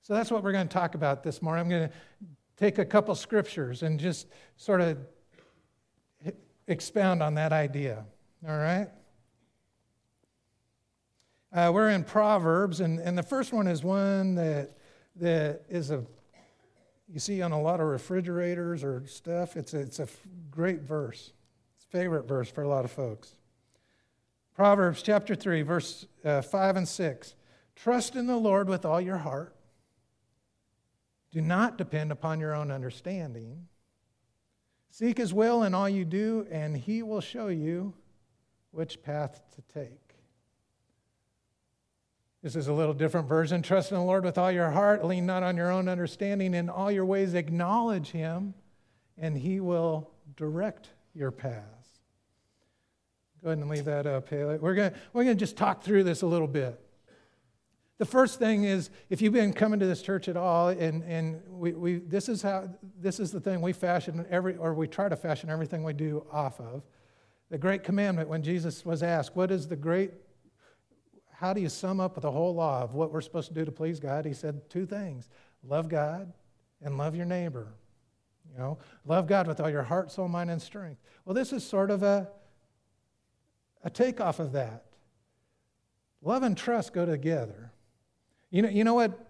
So 0.03 0.13
that's 0.15 0.31
what 0.31 0.43
we're 0.43 0.51
going 0.51 0.67
to 0.67 0.73
talk 0.73 0.95
about 0.95 1.21
this 1.21 1.41
morning. 1.41 1.61
I'm 1.61 1.69
going 1.69 1.87
to 1.87 1.95
take 2.57 2.79
a 2.79 2.85
couple 2.85 3.13
scriptures 3.13 3.83
and 3.83 3.99
just 3.99 4.27
sort 4.57 4.81
of 4.81 4.97
expound 6.67 7.21
on 7.21 7.35
that 7.35 7.53
idea. 7.53 8.03
All 8.47 8.57
right? 8.57 8.87
Uh, 11.53 11.69
we're 11.73 11.89
in 11.89 12.03
Proverbs, 12.03 12.79
and, 12.79 12.99
and 12.99 13.15
the 13.15 13.23
first 13.23 13.53
one 13.53 13.67
is 13.67 13.83
one 13.83 14.35
that, 14.35 14.77
that 15.17 15.63
is 15.69 15.91
a, 15.91 16.03
you 17.11 17.19
see 17.19 17.41
on 17.41 17.51
a 17.51 17.61
lot 17.61 17.79
of 17.79 17.87
refrigerators 17.87 18.83
or 18.83 19.05
stuff. 19.05 19.55
It's 19.55 19.73
a, 19.73 19.79
it's 19.81 19.99
a 19.99 20.07
great 20.49 20.81
verse. 20.81 21.33
It's 21.75 21.85
a 21.85 21.87
favorite 21.89 22.27
verse 22.27 22.49
for 22.49 22.63
a 22.63 22.67
lot 22.67 22.85
of 22.85 22.91
folks. 22.91 23.35
Proverbs 24.55 25.03
chapter 25.03 25.35
3, 25.35 25.61
verse 25.61 26.07
uh, 26.25 26.41
5 26.41 26.75
and 26.77 26.87
6. 26.87 27.35
Trust 27.75 28.15
in 28.15 28.27
the 28.27 28.37
Lord 28.37 28.67
with 28.67 28.85
all 28.85 29.01
your 29.01 29.17
heart. 29.17 29.55
Do 31.31 31.41
not 31.41 31.77
depend 31.77 32.11
upon 32.11 32.39
your 32.39 32.53
own 32.53 32.71
understanding. 32.71 33.67
Seek 34.89 35.17
his 35.17 35.33
will 35.33 35.63
in 35.63 35.73
all 35.73 35.87
you 35.87 36.03
do, 36.03 36.45
and 36.51 36.75
he 36.75 37.01
will 37.01 37.21
show 37.21 37.47
you 37.47 37.93
which 38.71 39.01
path 39.01 39.41
to 39.55 39.61
take. 39.73 40.15
This 42.43 42.55
is 42.55 42.67
a 42.67 42.73
little 42.73 42.93
different 42.93 43.27
version. 43.27 43.61
Trust 43.61 43.91
in 43.91 43.97
the 43.97 44.03
Lord 44.03 44.25
with 44.25 44.37
all 44.37 44.51
your 44.51 44.71
heart. 44.71 45.05
Lean 45.05 45.25
not 45.25 45.43
on 45.43 45.55
your 45.55 45.71
own 45.71 45.87
understanding. 45.87 46.53
In 46.53 46.69
all 46.69 46.91
your 46.91 47.05
ways, 47.05 47.35
acknowledge 47.35 48.09
him, 48.09 48.55
and 49.17 49.37
he 49.37 49.59
will 49.59 50.09
direct 50.35 50.89
your 51.13 51.31
paths. 51.31 51.99
Go 53.43 53.49
ahead 53.49 53.59
and 53.59 53.69
leave 53.69 53.85
that 53.85 54.05
up, 54.05 54.27
Haley. 54.27 54.57
We're 54.57 54.75
going 54.75 54.91
we're 55.13 55.23
to 55.23 55.35
just 55.35 55.55
talk 55.55 55.83
through 55.83 56.03
this 56.03 56.21
a 56.23 56.27
little 56.27 56.47
bit. 56.47 56.79
The 58.01 58.07
first 58.07 58.39
thing 58.39 58.63
is 58.63 58.89
if 59.11 59.21
you've 59.21 59.31
been 59.31 59.53
coming 59.53 59.79
to 59.79 59.85
this 59.85 60.01
church 60.01 60.27
at 60.27 60.35
all, 60.35 60.69
and, 60.69 61.03
and 61.03 61.39
we, 61.47 61.73
we, 61.73 61.95
this, 61.99 62.29
is 62.29 62.41
how, 62.41 62.67
this 62.99 63.19
is 63.19 63.29
the 63.29 63.39
thing 63.39 63.61
we 63.61 63.73
fashion 63.73 64.25
every, 64.27 64.55
or 64.55 64.73
we 64.73 64.87
try 64.87 65.07
to 65.07 65.15
fashion 65.15 65.51
everything 65.51 65.83
we 65.83 65.93
do 65.93 66.25
off 66.31 66.59
of. 66.59 66.81
The 67.51 67.59
great 67.59 67.83
commandment, 67.83 68.27
when 68.27 68.41
Jesus 68.41 68.83
was 68.83 69.03
asked, 69.03 69.35
What 69.35 69.51
is 69.51 69.67
the 69.67 69.75
great, 69.75 70.13
how 71.31 71.53
do 71.53 71.61
you 71.61 71.69
sum 71.69 71.99
up 71.99 72.19
the 72.19 72.31
whole 72.31 72.55
law 72.55 72.81
of 72.81 72.95
what 72.95 73.13
we're 73.13 73.21
supposed 73.21 73.49
to 73.49 73.53
do 73.53 73.65
to 73.65 73.71
please 73.71 73.99
God? 73.99 74.25
He 74.25 74.33
said 74.33 74.67
two 74.67 74.87
things 74.87 75.29
love 75.63 75.87
God 75.87 76.33
and 76.81 76.97
love 76.97 77.15
your 77.15 77.27
neighbor. 77.27 77.67
You 78.51 78.57
know, 78.57 78.77
love 79.05 79.27
God 79.27 79.45
with 79.45 79.59
all 79.59 79.69
your 79.69 79.83
heart, 79.83 80.11
soul, 80.11 80.27
mind, 80.27 80.49
and 80.49 80.59
strength. 80.59 80.99
Well, 81.23 81.35
this 81.35 81.53
is 81.53 81.63
sort 81.63 81.91
of 81.91 82.01
a, 82.01 82.27
a 83.83 83.91
takeoff 83.91 84.39
of 84.39 84.53
that. 84.53 84.85
Love 86.23 86.41
and 86.41 86.57
trust 86.57 86.93
go 86.93 87.05
together. 87.05 87.71
You 88.51 88.61
know, 88.61 88.69
you 88.69 88.83
know 88.83 88.93
what 88.93 89.27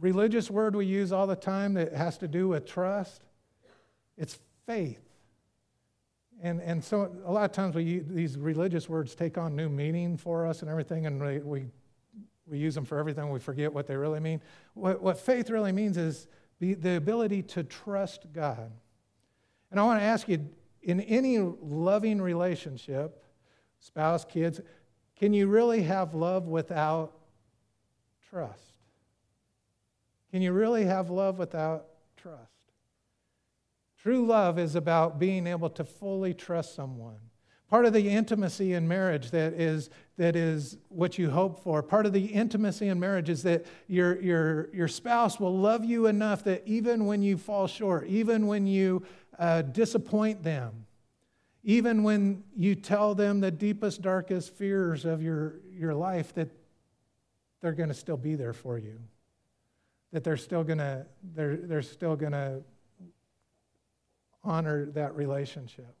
religious 0.00 0.50
word 0.50 0.74
we 0.74 0.86
use 0.86 1.12
all 1.12 1.26
the 1.26 1.36
time 1.36 1.74
that 1.74 1.92
has 1.92 2.18
to 2.18 2.28
do 2.28 2.48
with 2.48 2.66
trust? 2.66 3.22
It's 4.18 4.38
faith. 4.66 5.00
And, 6.42 6.60
and 6.60 6.82
so 6.82 7.14
a 7.24 7.32
lot 7.32 7.44
of 7.44 7.52
times 7.52 7.76
we 7.76 8.00
these 8.00 8.36
religious 8.36 8.88
words 8.88 9.14
take 9.14 9.38
on 9.38 9.54
new 9.54 9.68
meaning 9.68 10.16
for 10.16 10.46
us 10.46 10.62
and 10.62 10.70
everything, 10.70 11.06
and 11.06 11.22
we, 11.22 11.38
we, 11.38 11.66
we 12.46 12.58
use 12.58 12.74
them 12.74 12.84
for 12.84 12.98
everything. 12.98 13.30
We 13.30 13.38
forget 13.38 13.72
what 13.72 13.86
they 13.86 13.96
really 13.96 14.20
mean. 14.20 14.42
What, 14.74 15.00
what 15.00 15.18
faith 15.18 15.48
really 15.48 15.72
means 15.72 15.96
is 15.96 16.26
the, 16.58 16.74
the 16.74 16.96
ability 16.96 17.42
to 17.42 17.62
trust 17.62 18.32
God. 18.32 18.72
And 19.70 19.78
I 19.78 19.84
want 19.84 20.00
to 20.00 20.04
ask 20.04 20.28
you 20.28 20.44
in 20.82 21.00
any 21.02 21.38
loving 21.38 22.20
relationship, 22.20 23.22
spouse, 23.78 24.24
kids, 24.24 24.60
can 25.16 25.32
you 25.32 25.46
really 25.46 25.82
have 25.82 26.14
love 26.14 26.48
without 26.48 27.16
trust? 28.34 28.72
Can 30.32 30.42
you 30.42 30.50
really 30.50 30.86
have 30.86 31.08
love 31.08 31.38
without 31.38 31.86
trust? 32.16 32.40
True 34.02 34.26
love 34.26 34.58
is 34.58 34.74
about 34.74 35.20
being 35.20 35.46
able 35.46 35.70
to 35.70 35.84
fully 35.84 36.34
trust 36.34 36.74
someone. 36.74 37.20
Part 37.70 37.86
of 37.86 37.92
the 37.92 38.08
intimacy 38.08 38.72
in 38.72 38.88
marriage 38.88 39.30
that 39.30 39.52
is, 39.52 39.88
that 40.16 40.34
is 40.34 40.78
what 40.88 41.16
you 41.16 41.30
hope 41.30 41.62
for, 41.62 41.80
part 41.80 42.06
of 42.06 42.12
the 42.12 42.24
intimacy 42.24 42.88
in 42.88 42.98
marriage 42.98 43.28
is 43.28 43.44
that 43.44 43.66
your, 43.86 44.20
your, 44.20 44.74
your 44.74 44.88
spouse 44.88 45.38
will 45.38 45.56
love 45.56 45.84
you 45.84 46.06
enough 46.08 46.42
that 46.42 46.64
even 46.66 47.06
when 47.06 47.22
you 47.22 47.36
fall 47.36 47.68
short, 47.68 48.08
even 48.08 48.48
when 48.48 48.66
you 48.66 49.04
uh, 49.38 49.62
disappoint 49.62 50.42
them, 50.42 50.86
even 51.62 52.02
when 52.02 52.42
you 52.56 52.74
tell 52.74 53.14
them 53.14 53.38
the 53.38 53.52
deepest, 53.52 54.02
darkest 54.02 54.52
fears 54.54 55.04
of 55.04 55.22
your, 55.22 55.60
your 55.72 55.94
life, 55.94 56.34
that 56.34 56.50
they're 57.64 57.72
going 57.72 57.88
to 57.88 57.94
still 57.94 58.18
be 58.18 58.34
there 58.34 58.52
for 58.52 58.76
you. 58.76 59.00
That 60.12 60.22
they're 60.22 60.36
still 60.36 60.62
going 60.64 60.78
to 60.78 61.06
they're, 61.34 61.56
they're 61.56 61.80
still 61.80 62.14
going 62.14 62.32
to 62.32 62.60
honor 64.44 64.84
that 64.92 65.16
relationship. 65.16 65.96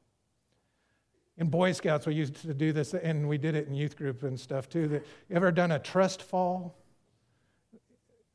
In 1.38 1.48
Boy 1.48 1.72
Scouts, 1.72 2.06
we 2.06 2.14
used 2.14 2.36
to 2.42 2.52
do 2.52 2.74
this, 2.74 2.92
and 2.92 3.30
we 3.30 3.38
did 3.38 3.54
it 3.54 3.66
in 3.66 3.74
youth 3.74 3.96
group 3.96 4.24
and 4.24 4.38
stuff 4.38 4.68
too. 4.68 4.88
That 4.88 5.06
you 5.30 5.36
ever 5.36 5.50
done 5.50 5.72
a 5.72 5.78
trust 5.78 6.22
fall? 6.22 6.76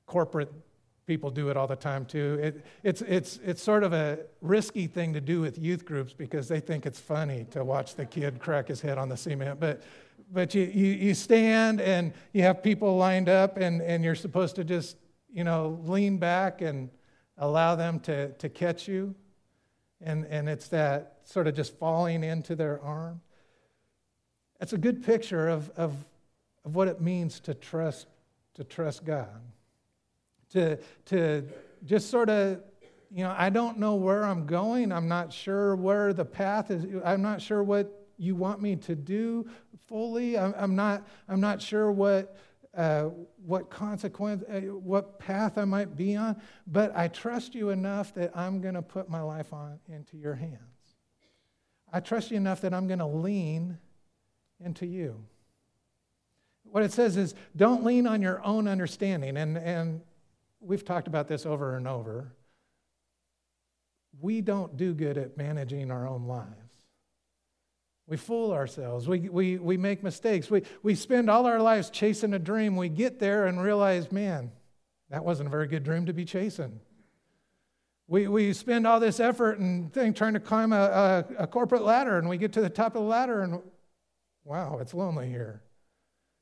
Corporate 0.07 0.51
people 1.05 1.29
do 1.29 1.49
it 1.49 1.55
all 1.55 1.67
the 1.67 1.75
time 1.75 2.05
too. 2.05 2.39
It, 2.41 2.65
it's, 2.81 3.03
it's, 3.03 3.39
it's 3.45 3.61
sort 3.61 3.83
of 3.83 3.93
a 3.93 4.21
risky 4.41 4.87
thing 4.87 5.13
to 5.13 5.21
do 5.21 5.39
with 5.39 5.59
youth 5.59 5.85
groups 5.85 6.13
because 6.13 6.47
they 6.47 6.59
think 6.59 6.87
it's 6.87 6.99
funny 6.99 7.45
to 7.51 7.63
watch 7.63 7.93
the 7.93 8.07
kid 8.07 8.39
crack 8.39 8.69
his 8.69 8.81
head 8.81 8.97
on 8.97 9.07
the 9.07 9.17
cement. 9.17 9.59
But 9.59 9.83
but 10.31 10.53
you, 10.53 10.63
you, 10.63 10.87
you 10.87 11.13
stand 11.13 11.81
and 11.81 12.13
you 12.33 12.43
have 12.43 12.61
people 12.61 12.97
lined 12.97 13.29
up 13.29 13.57
and, 13.57 13.81
and 13.81 14.03
you're 14.03 14.15
supposed 14.15 14.55
to 14.55 14.63
just, 14.63 14.97
you 15.33 15.43
know, 15.43 15.79
lean 15.85 16.17
back 16.17 16.61
and 16.61 16.89
allow 17.37 17.75
them 17.75 17.99
to, 18.01 18.31
to 18.33 18.49
catch 18.49 18.87
you. 18.87 19.15
And, 20.01 20.25
and 20.25 20.47
it's 20.47 20.67
that 20.69 21.17
sort 21.23 21.47
of 21.47 21.55
just 21.55 21.77
falling 21.77 22.23
into 22.23 22.55
their 22.55 22.81
arm. 22.81 23.21
It's 24.61 24.73
a 24.73 24.77
good 24.77 25.03
picture 25.03 25.47
of, 25.49 25.69
of, 25.71 25.93
of 26.65 26.75
what 26.75 26.87
it 26.87 27.01
means 27.01 27.39
to 27.41 27.53
trust, 27.53 28.07
to 28.55 28.63
trust 28.63 29.05
God. 29.05 29.41
To, 30.51 30.77
to 31.05 31.47
just 31.85 32.09
sort 32.09 32.29
of, 32.29 32.61
you 33.11 33.23
know, 33.23 33.33
I 33.37 33.49
don't 33.49 33.77
know 33.77 33.95
where 33.95 34.23
I'm 34.23 34.45
going. 34.45 34.91
I'm 34.91 35.07
not 35.07 35.31
sure 35.33 35.75
where 35.75 36.13
the 36.13 36.25
path 36.25 36.71
is. 36.71 36.85
I'm 37.03 37.21
not 37.21 37.41
sure 37.41 37.63
what 37.63 37.98
you 38.19 38.35
want 38.35 38.61
me 38.61 38.75
to 38.75 38.95
do 38.95 39.49
fully. 39.87 40.37
I'm, 40.37 40.75
not, 40.75 41.07
I'm 41.27 41.39
not 41.39 41.61
sure 41.61 41.91
what, 41.91 42.37
uh, 42.75 43.05
what 43.43 43.69
consequence, 43.69 44.43
uh, 44.49 44.59
what 44.59 45.19
path 45.19 45.57
I 45.57 45.65
might 45.65 45.95
be 45.95 46.15
on, 46.15 46.39
but 46.67 46.95
I 46.95 47.07
trust 47.07 47.55
you 47.55 47.69
enough 47.69 48.13
that 48.15 48.35
I'm 48.37 48.61
going 48.61 48.75
to 48.75 48.81
put 48.81 49.09
my 49.09 49.21
life 49.21 49.53
on 49.53 49.79
into 49.87 50.17
your 50.17 50.35
hands. 50.35 50.59
I 51.91 52.01
trust 52.01 52.29
you 52.29 52.37
enough 52.37 52.61
that 52.61 52.73
I'm 52.73 52.87
going 52.87 52.99
to 52.99 53.07
lean 53.07 53.77
into 54.63 54.85
you. 54.85 55.23
What 56.63 56.83
it 56.83 56.91
says 56.91 57.17
is 57.17 57.33
don't 57.55 57.83
lean 57.83 58.05
on 58.05 58.21
your 58.21 58.45
own 58.45 58.67
understanding. 58.67 59.37
And, 59.37 59.57
and 59.57 60.01
we've 60.59 60.85
talked 60.85 61.07
about 61.07 61.27
this 61.27 61.45
over 61.45 61.75
and 61.75 61.87
over. 61.87 62.33
We 64.21 64.41
don't 64.41 64.77
do 64.77 64.93
good 64.93 65.17
at 65.17 65.37
managing 65.37 65.89
our 65.89 66.07
own 66.07 66.25
lives. 66.25 66.68
We 68.09 68.17
fool 68.17 68.51
ourselves. 68.51 69.07
We, 69.07 69.29
we, 69.29 69.57
we 69.57 69.77
make 69.77 70.01
mistakes. 70.01 70.49
We, 70.49 70.63
we 70.81 70.95
spend 70.95 71.29
all 71.29 71.45
our 71.45 71.61
lives 71.61 71.91
chasing 71.91 72.33
a 72.33 72.39
dream. 72.39 72.75
We 72.75 72.89
get 72.89 73.19
there 73.19 73.45
and 73.45 73.61
realize, 73.61 74.11
man, 74.11 74.51
that 75.11 75.23
wasn't 75.23 75.47
a 75.47 75.51
very 75.51 75.67
good 75.67 75.83
dream 75.83 76.07
to 76.07 76.13
be 76.13 76.25
chasing. 76.25 76.79
We, 78.07 78.27
we 78.27 78.53
spend 78.53 78.87
all 78.87 78.99
this 78.99 79.19
effort 79.19 79.59
and 79.59 79.93
thing 79.93 80.15
trying 80.15 80.33
to 80.33 80.39
climb 80.39 80.73
a, 80.73 81.25
a, 81.39 81.43
a 81.43 81.47
corporate 81.47 81.83
ladder, 81.83 82.17
and 82.17 82.27
we 82.27 82.39
get 82.39 82.51
to 82.53 82.61
the 82.61 82.69
top 82.69 82.95
of 82.95 83.03
the 83.03 83.07
ladder, 83.07 83.43
and 83.43 83.61
wow, 84.43 84.79
it's 84.81 84.95
lonely 84.95 85.29
here. 85.29 85.61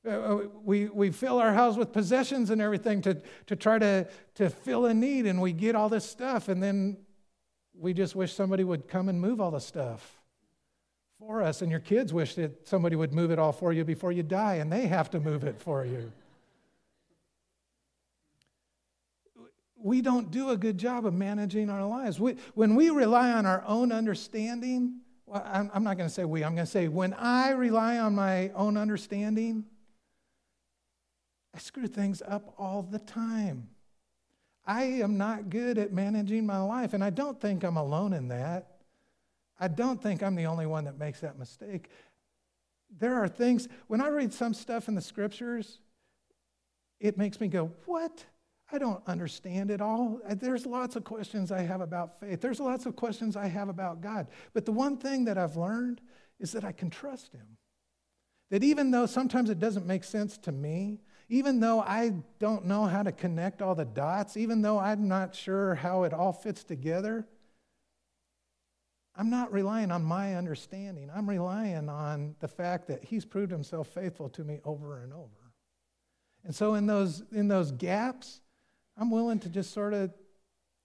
Uh, 0.07 0.11
uh, 0.11 0.41
we, 0.63 0.87
we 0.87 1.11
fill 1.11 1.37
our 1.37 1.51
house 1.51 1.75
with 1.75 1.91
possessions 1.91 2.49
and 2.49 2.61
everything 2.61 3.01
to, 3.01 3.21
to 3.45 3.57
try 3.57 3.77
to, 3.77 4.07
to 4.35 4.49
fill 4.49 4.85
a 4.85 4.93
need, 4.93 5.25
and 5.25 5.41
we 5.41 5.51
get 5.51 5.75
all 5.75 5.89
this 5.89 6.09
stuff, 6.09 6.47
and 6.47 6.63
then 6.63 6.95
we 7.77 7.93
just 7.93 8.15
wish 8.15 8.33
somebody 8.33 8.63
would 8.63 8.87
come 8.87 9.09
and 9.09 9.19
move 9.19 9.41
all 9.41 9.51
the 9.51 9.59
stuff 9.59 10.16
for 11.19 11.41
us. 11.41 11.61
And 11.61 11.71
your 11.71 11.79
kids 11.79 12.13
wish 12.13 12.35
that 12.35 12.67
somebody 12.67 12.95
would 12.95 13.13
move 13.13 13.31
it 13.31 13.39
all 13.39 13.51
for 13.51 13.73
you 13.73 13.83
before 13.83 14.11
you 14.11 14.23
die, 14.23 14.55
and 14.55 14.71
they 14.71 14.87
have 14.87 15.09
to 15.11 15.19
move 15.19 15.43
it 15.43 15.59
for 15.59 15.85
you. 15.85 16.11
We 19.79 20.01
don't 20.01 20.31
do 20.31 20.49
a 20.49 20.57
good 20.57 20.77
job 20.77 21.05
of 21.05 21.13
managing 21.13 21.69
our 21.69 21.85
lives. 21.85 22.19
We, 22.19 22.35
when 22.55 22.75
we 22.75 22.89
rely 22.89 23.31
on 23.31 23.45
our 23.45 23.63
own 23.65 23.91
understanding, 23.91 25.01
well, 25.25 25.43
I'm, 25.45 25.69
I'm 25.73 25.83
not 25.83 25.97
going 25.97 26.09
to 26.09 26.13
say 26.13 26.25
we, 26.25 26.43
I'm 26.43 26.55
going 26.55 26.65
to 26.65 26.71
say 26.71 26.87
when 26.87 27.13
I 27.13 27.51
rely 27.51 27.99
on 27.99 28.15
my 28.15 28.49
own 28.49 28.75
understanding, 28.75 29.65
I 31.53 31.59
screw 31.59 31.87
things 31.87 32.21
up 32.27 32.53
all 32.57 32.81
the 32.83 32.99
time. 32.99 33.69
I 34.65 34.83
am 34.83 35.17
not 35.17 35.49
good 35.49 35.77
at 35.77 35.93
managing 35.93 36.45
my 36.45 36.59
life, 36.59 36.93
and 36.93 37.03
I 37.03 37.09
don't 37.09 37.39
think 37.39 37.63
I'm 37.63 37.77
alone 37.77 38.13
in 38.13 38.27
that. 38.27 38.76
I 39.59 39.67
don't 39.67 40.01
think 40.01 40.21
I'm 40.21 40.35
the 40.35 40.45
only 40.45 40.65
one 40.65 40.85
that 40.85 40.97
makes 40.97 41.21
that 41.21 41.37
mistake. 41.37 41.89
There 42.99 43.15
are 43.15 43.27
things, 43.27 43.67
when 43.87 44.01
I 44.01 44.07
read 44.07 44.33
some 44.33 44.53
stuff 44.53 44.87
in 44.87 44.95
the 44.95 45.01
scriptures, 45.01 45.79
it 46.99 47.17
makes 47.17 47.39
me 47.39 47.47
go, 47.47 47.71
What? 47.85 48.25
I 48.71 48.77
don't 48.77 49.01
understand 49.07 49.71
it 49.71 49.79
all. 49.79 50.19
Uh, 50.27 50.35
there's 50.35 50.65
lots 50.65 50.97
of 50.97 51.05
questions 51.05 51.53
I 51.53 51.61
have 51.61 51.79
about 51.79 52.19
faith. 52.19 52.41
There's 52.41 52.59
lots 52.59 52.85
of 52.85 52.97
questions 52.97 53.37
I 53.37 53.47
have 53.47 53.69
about 53.69 54.01
God. 54.01 54.27
But 54.53 54.65
the 54.65 54.73
one 54.73 54.97
thing 54.97 55.23
that 55.25 55.37
I've 55.37 55.55
learned 55.55 56.01
is 56.39 56.51
that 56.51 56.65
I 56.65 56.73
can 56.73 56.89
trust 56.89 57.31
Him. 57.31 57.57
That 58.49 58.63
even 58.63 58.91
though 58.91 59.05
sometimes 59.05 59.49
it 59.49 59.59
doesn't 59.59 59.85
make 59.85 60.03
sense 60.03 60.37
to 60.39 60.51
me, 60.51 60.99
even 61.29 61.59
though 61.59 61.79
I 61.79 62.13
don't 62.39 62.65
know 62.65 62.85
how 62.85 63.03
to 63.03 63.11
connect 63.11 63.61
all 63.61 63.75
the 63.75 63.85
dots, 63.85 64.35
even 64.37 64.61
though 64.61 64.79
I'm 64.79 65.07
not 65.07 65.35
sure 65.35 65.75
how 65.75 66.03
it 66.03 66.13
all 66.13 66.33
fits 66.33 66.63
together, 66.63 67.25
I'm 69.17 69.29
not 69.31 69.51
relying 69.51 69.91
on 69.91 70.03
my 70.03 70.35
understanding. 70.35 71.09
I'm 71.13 71.27
relying 71.27 71.89
on 71.89 72.35
the 72.39 72.47
fact 72.47 72.87
that 72.87 73.03
He's 73.03 73.25
proved 73.25 73.51
Himself 73.51 73.87
faithful 73.87 74.29
to 74.29 74.43
me 74.43 74.59
over 74.63 75.01
and 75.01 75.11
over. 75.11 75.53
And 76.45 76.53
so, 76.53 76.75
in 76.75 76.85
those, 76.85 77.23
in 77.31 77.47
those 77.47 77.71
gaps, 77.71 78.41
I'm 78.95 79.09
willing 79.09 79.39
to 79.39 79.49
just 79.49 79.73
sort 79.73 79.93
of 79.93 80.13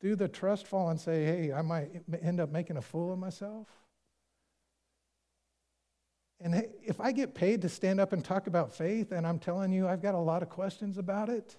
do 0.00 0.16
the 0.16 0.28
trust 0.28 0.66
fall 0.66 0.88
and 0.88 1.00
say, 1.00 1.24
hey, 1.24 1.52
I 1.52 1.62
might 1.62 1.90
end 2.22 2.40
up 2.40 2.50
making 2.50 2.78
a 2.78 2.82
fool 2.82 3.12
of 3.12 3.18
myself. 3.18 3.68
And 6.40 6.66
if 6.82 7.00
I 7.00 7.12
get 7.12 7.34
paid 7.34 7.62
to 7.62 7.68
stand 7.68 8.00
up 8.00 8.12
and 8.12 8.24
talk 8.24 8.48
about 8.48 8.74
faith, 8.74 9.12
and 9.12 9.24
I'm 9.24 9.38
telling 9.38 9.70
you, 9.70 9.86
I've 9.86 10.02
got 10.02 10.14
a 10.14 10.18
lot 10.18 10.42
of 10.42 10.48
questions 10.48 10.98
about 10.98 11.28
it. 11.28 11.56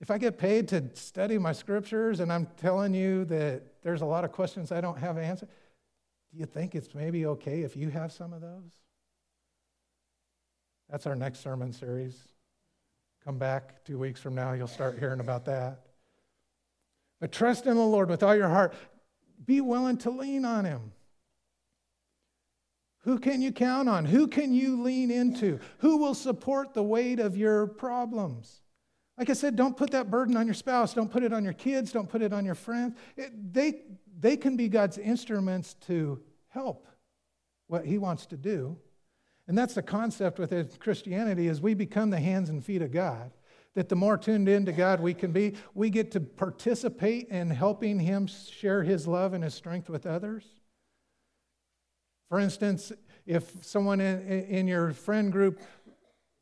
If 0.00 0.10
I 0.10 0.18
get 0.18 0.36
paid 0.36 0.68
to 0.68 0.90
study 0.94 1.38
my 1.38 1.52
scriptures 1.52 2.20
and 2.20 2.32
I'm 2.32 2.46
telling 2.56 2.94
you 2.94 3.24
that 3.26 3.62
there's 3.88 4.02
a 4.02 4.06
lot 4.06 4.22
of 4.22 4.32
questions 4.32 4.70
I 4.70 4.82
don't 4.82 4.98
have 4.98 5.16
answered, 5.16 5.48
do 6.30 6.38
you 6.38 6.44
think 6.44 6.74
it's 6.74 6.94
maybe 6.94 7.24
okay 7.24 7.62
if 7.62 7.74
you 7.74 7.88
have 7.88 8.12
some 8.12 8.34
of 8.34 8.42
those? 8.42 8.70
That's 10.90 11.06
our 11.06 11.16
next 11.16 11.40
sermon 11.40 11.72
series. 11.72 12.14
Come 13.24 13.38
back 13.38 13.82
two 13.86 13.98
weeks 13.98 14.20
from 14.20 14.34
now, 14.34 14.52
you'll 14.52 14.66
start 14.66 14.98
hearing 14.98 15.20
about 15.20 15.46
that. 15.46 15.86
But 17.18 17.32
trust 17.32 17.64
in 17.64 17.76
the 17.76 17.82
Lord 17.82 18.10
with 18.10 18.22
all 18.22 18.36
your 18.36 18.50
heart. 18.50 18.74
Be 19.46 19.62
willing 19.62 19.96
to 19.98 20.10
lean 20.10 20.44
on 20.44 20.66
Him. 20.66 20.92
Who 23.04 23.18
can 23.18 23.40
you 23.40 23.52
count 23.52 23.88
on? 23.88 24.04
Who 24.04 24.26
can 24.26 24.52
you 24.52 24.82
lean 24.82 25.10
into? 25.10 25.60
Who 25.78 25.96
will 25.96 26.14
support 26.14 26.74
the 26.74 26.82
weight 26.82 27.20
of 27.20 27.38
your 27.38 27.66
problems? 27.66 28.60
Like 29.18 29.30
I 29.30 29.32
said, 29.32 29.56
don't 29.56 29.76
put 29.76 29.90
that 29.90 30.10
burden 30.10 30.36
on 30.36 30.46
your 30.46 30.54
spouse. 30.54 30.94
Don't 30.94 31.10
put 31.10 31.24
it 31.24 31.32
on 31.32 31.42
your 31.42 31.52
kids. 31.52 31.90
Don't 31.90 32.08
put 32.08 32.22
it 32.22 32.32
on 32.32 32.44
your 32.44 32.54
friends. 32.54 32.96
It, 33.16 33.52
they, 33.52 33.82
they 34.18 34.36
can 34.36 34.56
be 34.56 34.68
God's 34.68 34.96
instruments 34.96 35.74
to 35.86 36.20
help 36.48 36.86
what 37.66 37.84
He 37.84 37.98
wants 37.98 38.26
to 38.26 38.36
do. 38.36 38.78
And 39.48 39.58
that's 39.58 39.74
the 39.74 39.82
concept 39.82 40.38
with 40.38 40.78
Christianity 40.78 41.48
is 41.48 41.60
we 41.60 41.74
become 41.74 42.10
the 42.10 42.20
hands 42.20 42.48
and 42.48 42.64
feet 42.64 42.82
of 42.82 42.92
God. 42.92 43.32
That 43.74 43.88
the 43.88 43.96
more 43.96 44.16
tuned 44.16 44.48
in 44.48 44.66
to 44.66 44.72
God 44.72 45.00
we 45.00 45.14
can 45.14 45.32
be, 45.32 45.54
we 45.74 45.90
get 45.90 46.10
to 46.12 46.20
participate 46.20 47.28
in 47.28 47.50
helping 47.50 47.98
Him 47.98 48.26
share 48.26 48.82
His 48.82 49.06
love 49.06 49.34
and 49.34 49.42
His 49.42 49.54
strength 49.54 49.88
with 49.88 50.06
others. 50.06 50.44
For 52.28 52.38
instance, 52.38 52.92
if 53.24 53.64
someone 53.64 54.00
in, 54.00 54.20
in 54.44 54.68
your 54.68 54.92
friend 54.92 55.30
group 55.30 55.60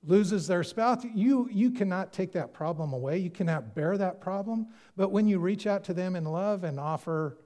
loses 0.06 0.46
their 0.46 0.62
spouse, 0.62 1.04
you, 1.14 1.48
you 1.52 1.70
cannot 1.70 2.12
take 2.12 2.32
that 2.32 2.54
problem 2.54 2.92
away. 2.92 3.18
You 3.18 3.30
cannot 3.30 3.74
bear 3.74 3.98
that 3.98 4.20
problem. 4.20 4.68
But 4.96 5.10
when 5.10 5.26
you 5.26 5.38
reach 5.38 5.66
out 5.66 5.84
to 5.84 5.94
them 5.94 6.16
in 6.16 6.24
love 6.24 6.64
and 6.64 6.78
offer, 6.78 7.38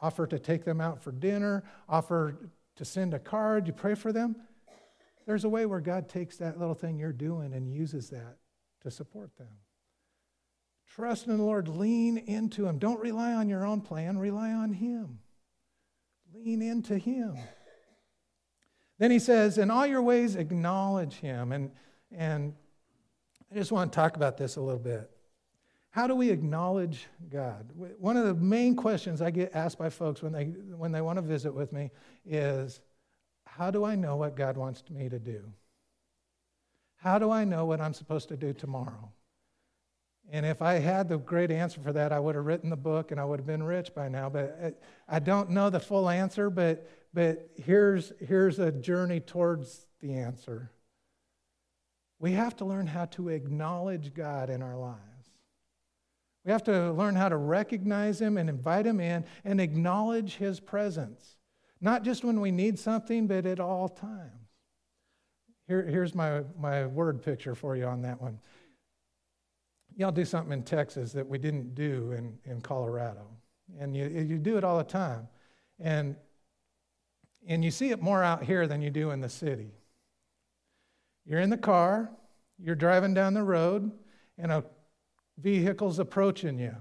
offer 0.00 0.26
to 0.26 0.38
take 0.38 0.64
them 0.64 0.80
out 0.80 1.02
for 1.02 1.12
dinner, 1.12 1.64
offer 1.88 2.50
to 2.76 2.84
send 2.84 3.14
a 3.14 3.18
card, 3.18 3.66
you 3.66 3.72
pray 3.72 3.94
for 3.94 4.12
them, 4.12 4.36
there's 5.26 5.44
a 5.44 5.48
way 5.48 5.66
where 5.66 5.80
God 5.80 6.08
takes 6.08 6.36
that 6.36 6.58
little 6.58 6.74
thing 6.74 6.98
you're 6.98 7.12
doing 7.12 7.52
and 7.54 7.72
uses 7.72 8.10
that 8.10 8.36
to 8.82 8.90
support 8.90 9.36
them. 9.36 9.48
Trust 10.88 11.26
in 11.26 11.36
the 11.36 11.42
Lord, 11.42 11.68
lean 11.68 12.16
into 12.16 12.66
Him. 12.66 12.78
Don't 12.78 13.00
rely 13.00 13.32
on 13.32 13.48
your 13.48 13.66
own 13.66 13.80
plan, 13.80 14.18
rely 14.18 14.52
on 14.52 14.72
Him. 14.72 15.18
Lean 16.32 16.62
into 16.62 16.96
Him. 16.96 17.36
Then 18.98 19.10
he 19.10 19.18
says, 19.18 19.58
In 19.58 19.70
all 19.70 19.86
your 19.86 20.02
ways, 20.02 20.36
acknowledge 20.36 21.14
Him. 21.14 21.52
And, 21.52 21.70
and 22.10 22.54
I 23.50 23.54
just 23.54 23.72
want 23.72 23.92
to 23.92 23.96
talk 23.96 24.16
about 24.16 24.36
this 24.36 24.56
a 24.56 24.60
little 24.60 24.80
bit. 24.80 25.10
How 25.90 26.06
do 26.06 26.14
we 26.14 26.30
acknowledge 26.30 27.06
God? 27.30 27.70
One 27.98 28.16
of 28.16 28.26
the 28.26 28.34
main 28.34 28.76
questions 28.76 29.22
I 29.22 29.30
get 29.30 29.54
asked 29.54 29.78
by 29.78 29.88
folks 29.88 30.22
when 30.22 30.32
they, 30.32 30.44
when 30.44 30.92
they 30.92 31.00
want 31.00 31.16
to 31.16 31.22
visit 31.22 31.52
with 31.52 31.72
me 31.72 31.90
is 32.24 32.80
How 33.44 33.70
do 33.70 33.84
I 33.84 33.94
know 33.94 34.16
what 34.16 34.36
God 34.36 34.56
wants 34.56 34.82
me 34.90 35.08
to 35.08 35.18
do? 35.18 35.52
How 36.96 37.18
do 37.18 37.30
I 37.30 37.44
know 37.44 37.66
what 37.66 37.80
I'm 37.80 37.94
supposed 37.94 38.28
to 38.28 38.36
do 38.36 38.52
tomorrow? 38.52 39.12
And 40.30 40.44
if 40.44 40.60
I 40.60 40.74
had 40.74 41.08
the 41.08 41.18
great 41.18 41.50
answer 41.50 41.80
for 41.80 41.92
that, 41.92 42.12
I 42.12 42.18
would 42.18 42.34
have 42.34 42.44
written 42.44 42.70
the 42.70 42.76
book 42.76 43.12
and 43.12 43.20
I 43.20 43.24
would 43.24 43.38
have 43.38 43.46
been 43.46 43.62
rich 43.62 43.94
by 43.94 44.08
now. 44.08 44.28
But 44.28 44.58
uh, 44.60 44.70
I 45.08 45.20
don't 45.20 45.50
know 45.50 45.70
the 45.70 45.78
full 45.78 46.08
answer, 46.08 46.50
but, 46.50 46.88
but 47.12 47.50
here's, 47.56 48.12
here's 48.20 48.58
a 48.58 48.72
journey 48.72 49.20
towards 49.20 49.86
the 50.00 50.14
answer. 50.14 50.72
We 52.18 52.32
have 52.32 52.56
to 52.56 52.64
learn 52.64 52.86
how 52.86 53.06
to 53.06 53.28
acknowledge 53.28 54.14
God 54.14 54.50
in 54.50 54.62
our 54.62 54.76
lives. 54.76 55.00
We 56.44 56.52
have 56.52 56.64
to 56.64 56.92
learn 56.92 57.16
how 57.16 57.28
to 57.28 57.36
recognize 57.36 58.20
Him 58.20 58.38
and 58.38 58.48
invite 58.48 58.86
Him 58.86 59.00
in 59.00 59.24
and 59.44 59.60
acknowledge 59.60 60.36
His 60.36 60.60
presence. 60.60 61.36
Not 61.80 62.04
just 62.04 62.24
when 62.24 62.40
we 62.40 62.50
need 62.50 62.78
something, 62.78 63.26
but 63.26 63.46
at 63.46 63.60
all 63.60 63.88
times. 63.88 64.48
Here, 65.66 65.82
here's 65.82 66.14
my, 66.14 66.42
my 66.58 66.86
word 66.86 67.22
picture 67.22 67.54
for 67.54 67.76
you 67.76 67.84
on 67.86 68.02
that 68.02 68.20
one 68.20 68.38
y'all 69.96 70.12
do 70.12 70.24
something 70.24 70.52
in 70.52 70.62
Texas 70.62 71.12
that 71.12 71.26
we 71.26 71.38
didn't 71.38 71.74
do 71.74 72.12
in, 72.12 72.38
in 72.44 72.60
Colorado. 72.60 73.26
And 73.80 73.96
you, 73.96 74.06
you 74.06 74.38
do 74.38 74.58
it 74.58 74.64
all 74.64 74.78
the 74.78 74.84
time. 74.84 75.26
And, 75.80 76.16
and 77.46 77.64
you 77.64 77.70
see 77.70 77.90
it 77.90 78.02
more 78.02 78.22
out 78.22 78.44
here 78.44 78.66
than 78.66 78.82
you 78.82 78.90
do 78.90 79.10
in 79.10 79.20
the 79.20 79.28
city. 79.28 79.70
You're 81.24 81.40
in 81.40 81.50
the 81.50 81.56
car, 81.56 82.10
you're 82.58 82.74
driving 82.74 83.14
down 83.14 83.34
the 83.34 83.42
road, 83.42 83.90
and 84.38 84.52
a 84.52 84.64
vehicle's 85.38 85.98
approaching 85.98 86.58
you. 86.58 86.74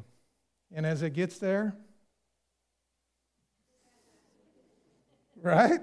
And 0.74 0.86
as 0.86 1.02
it 1.02 1.12
gets 1.12 1.38
there, 1.38 1.76
right? 5.42 5.82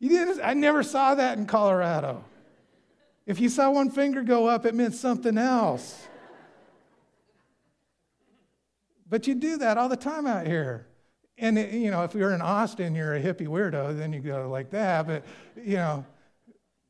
You 0.00 0.08
didn't, 0.08 0.40
I 0.42 0.54
never 0.54 0.82
saw 0.82 1.14
that 1.14 1.38
in 1.38 1.46
Colorado. 1.46 2.24
If 3.26 3.40
you 3.40 3.48
saw 3.48 3.70
one 3.70 3.90
finger 3.90 4.22
go 4.22 4.46
up, 4.46 4.66
it 4.66 4.74
meant 4.74 4.94
something 4.94 5.38
else. 5.38 6.06
But 9.08 9.26
you 9.26 9.34
do 9.34 9.56
that 9.58 9.78
all 9.78 9.88
the 9.88 9.96
time 9.96 10.26
out 10.26 10.46
here. 10.46 10.86
And, 11.36 11.58
you 11.58 11.90
know, 11.90 12.04
if 12.04 12.14
you're 12.14 12.32
in 12.32 12.40
Austin, 12.40 12.94
you're 12.94 13.14
a 13.14 13.20
hippie 13.20 13.48
weirdo, 13.48 13.96
then 13.98 14.12
you 14.12 14.20
go 14.20 14.48
like 14.48 14.70
that. 14.70 15.06
But, 15.06 15.24
you 15.56 15.76
know, 15.76 16.06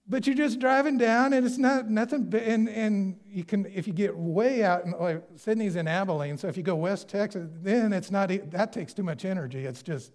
but 0.06 0.26
you're 0.26 0.36
just 0.36 0.58
driving 0.58 0.98
down 0.98 1.32
and 1.32 1.46
it's 1.46 1.56
not 1.56 1.88
nothing. 1.88 2.32
And, 2.34 2.68
and 2.68 3.18
you 3.26 3.42
can, 3.42 3.64
if 3.66 3.86
you 3.86 3.94
get 3.94 4.14
way 4.14 4.62
out, 4.62 4.84
in, 4.84 4.92
like 4.92 5.24
Sydney's 5.36 5.76
in 5.76 5.88
Abilene, 5.88 6.36
so 6.36 6.48
if 6.48 6.58
you 6.58 6.62
go 6.62 6.76
West 6.76 7.08
Texas, 7.08 7.48
then 7.62 7.94
it's 7.94 8.10
not, 8.10 8.30
that 8.50 8.72
takes 8.72 8.92
too 8.92 9.02
much 9.02 9.24
energy. 9.24 9.64
It's 9.64 9.82
just 9.82 10.12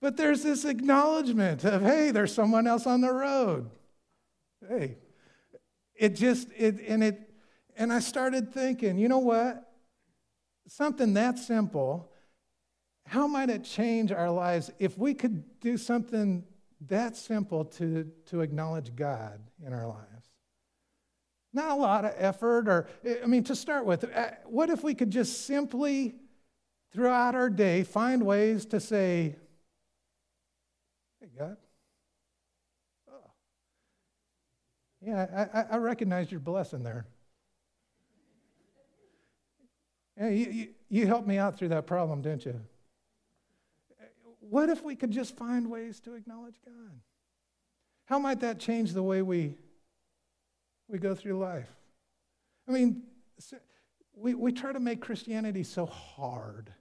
But 0.00 0.16
there's 0.16 0.42
this 0.42 0.64
acknowledgement 0.64 1.62
of, 1.64 1.82
hey, 1.82 2.10
there's 2.10 2.32
someone 2.32 2.66
else 2.66 2.86
on 2.86 3.02
the 3.02 3.12
road. 3.12 3.70
Hey. 4.66 4.96
It 5.94 6.16
just, 6.16 6.48
it, 6.56 6.80
and 6.88 7.04
it, 7.04 7.30
And 7.76 7.90
I 7.90 8.00
started 8.00 8.52
thinking, 8.52 8.98
you 8.98 9.08
know 9.08 9.18
what? 9.18 9.69
Something 10.70 11.14
that 11.14 11.36
simple, 11.36 12.12
how 13.04 13.26
might 13.26 13.50
it 13.50 13.64
change 13.64 14.12
our 14.12 14.30
lives 14.30 14.70
if 14.78 14.96
we 14.96 15.14
could 15.14 15.58
do 15.58 15.76
something 15.76 16.44
that 16.86 17.16
simple 17.16 17.64
to, 17.64 18.08
to 18.26 18.40
acknowledge 18.42 18.94
God 18.94 19.40
in 19.66 19.72
our 19.72 19.88
lives? 19.88 20.28
Not 21.52 21.72
a 21.72 21.74
lot 21.74 22.04
of 22.04 22.12
effort, 22.16 22.68
or, 22.68 22.86
I 23.20 23.26
mean, 23.26 23.42
to 23.44 23.56
start 23.56 23.84
with, 23.84 24.04
uh, 24.16 24.30
what 24.44 24.70
if 24.70 24.84
we 24.84 24.94
could 24.94 25.10
just 25.10 25.44
simply, 25.44 26.14
throughout 26.92 27.34
our 27.34 27.50
day, 27.50 27.82
find 27.82 28.24
ways 28.24 28.64
to 28.66 28.78
say, 28.78 29.34
Hey, 31.20 31.30
God. 31.36 31.56
Oh. 33.10 33.30
Yeah, 35.00 35.48
I, 35.52 35.74
I 35.74 35.78
recognize 35.78 36.30
your 36.30 36.38
blessing 36.38 36.84
there. 36.84 37.06
You, 40.20 40.28
you, 40.28 40.68
you 40.90 41.06
helped 41.06 41.26
me 41.26 41.38
out 41.38 41.58
through 41.58 41.68
that 41.68 41.86
problem, 41.86 42.20
didn't 42.20 42.44
you? 42.44 42.60
What 44.40 44.68
if 44.68 44.82
we 44.84 44.96
could 44.96 45.10
just 45.10 45.36
find 45.36 45.70
ways 45.70 46.00
to 46.00 46.14
acknowledge 46.14 46.56
God? 46.64 47.00
How 48.04 48.18
might 48.18 48.40
that 48.40 48.58
change 48.58 48.92
the 48.92 49.02
way 49.02 49.22
we, 49.22 49.54
we 50.88 50.98
go 50.98 51.14
through 51.14 51.38
life? 51.38 51.70
I 52.68 52.72
mean, 52.72 53.04
we, 54.14 54.34
we 54.34 54.52
try 54.52 54.72
to 54.72 54.80
make 54.80 55.00
Christianity 55.00 55.62
so 55.62 55.86
hard 55.86 56.72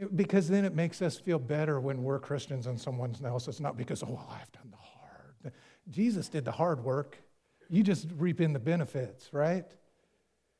eh, 0.00 0.06
because 0.14 0.48
then 0.48 0.64
it 0.64 0.74
makes 0.74 1.00
us 1.00 1.16
feel 1.16 1.38
better 1.38 1.80
when 1.80 2.02
we're 2.02 2.18
Christians 2.18 2.66
and 2.66 2.78
someone 2.78 3.14
else. 3.24 3.48
It's 3.48 3.60
not 3.60 3.76
because, 3.76 4.02
oh, 4.02 4.10
well, 4.10 4.28
I've 4.30 4.52
done 4.52 4.70
the 4.70 4.76
hard. 4.76 5.54
Jesus 5.90 6.28
did 6.28 6.44
the 6.44 6.52
hard 6.52 6.82
work. 6.84 7.16
You 7.70 7.82
just 7.82 8.08
reap 8.16 8.40
in 8.40 8.52
the 8.52 8.58
benefits, 8.58 9.32
right? 9.32 9.66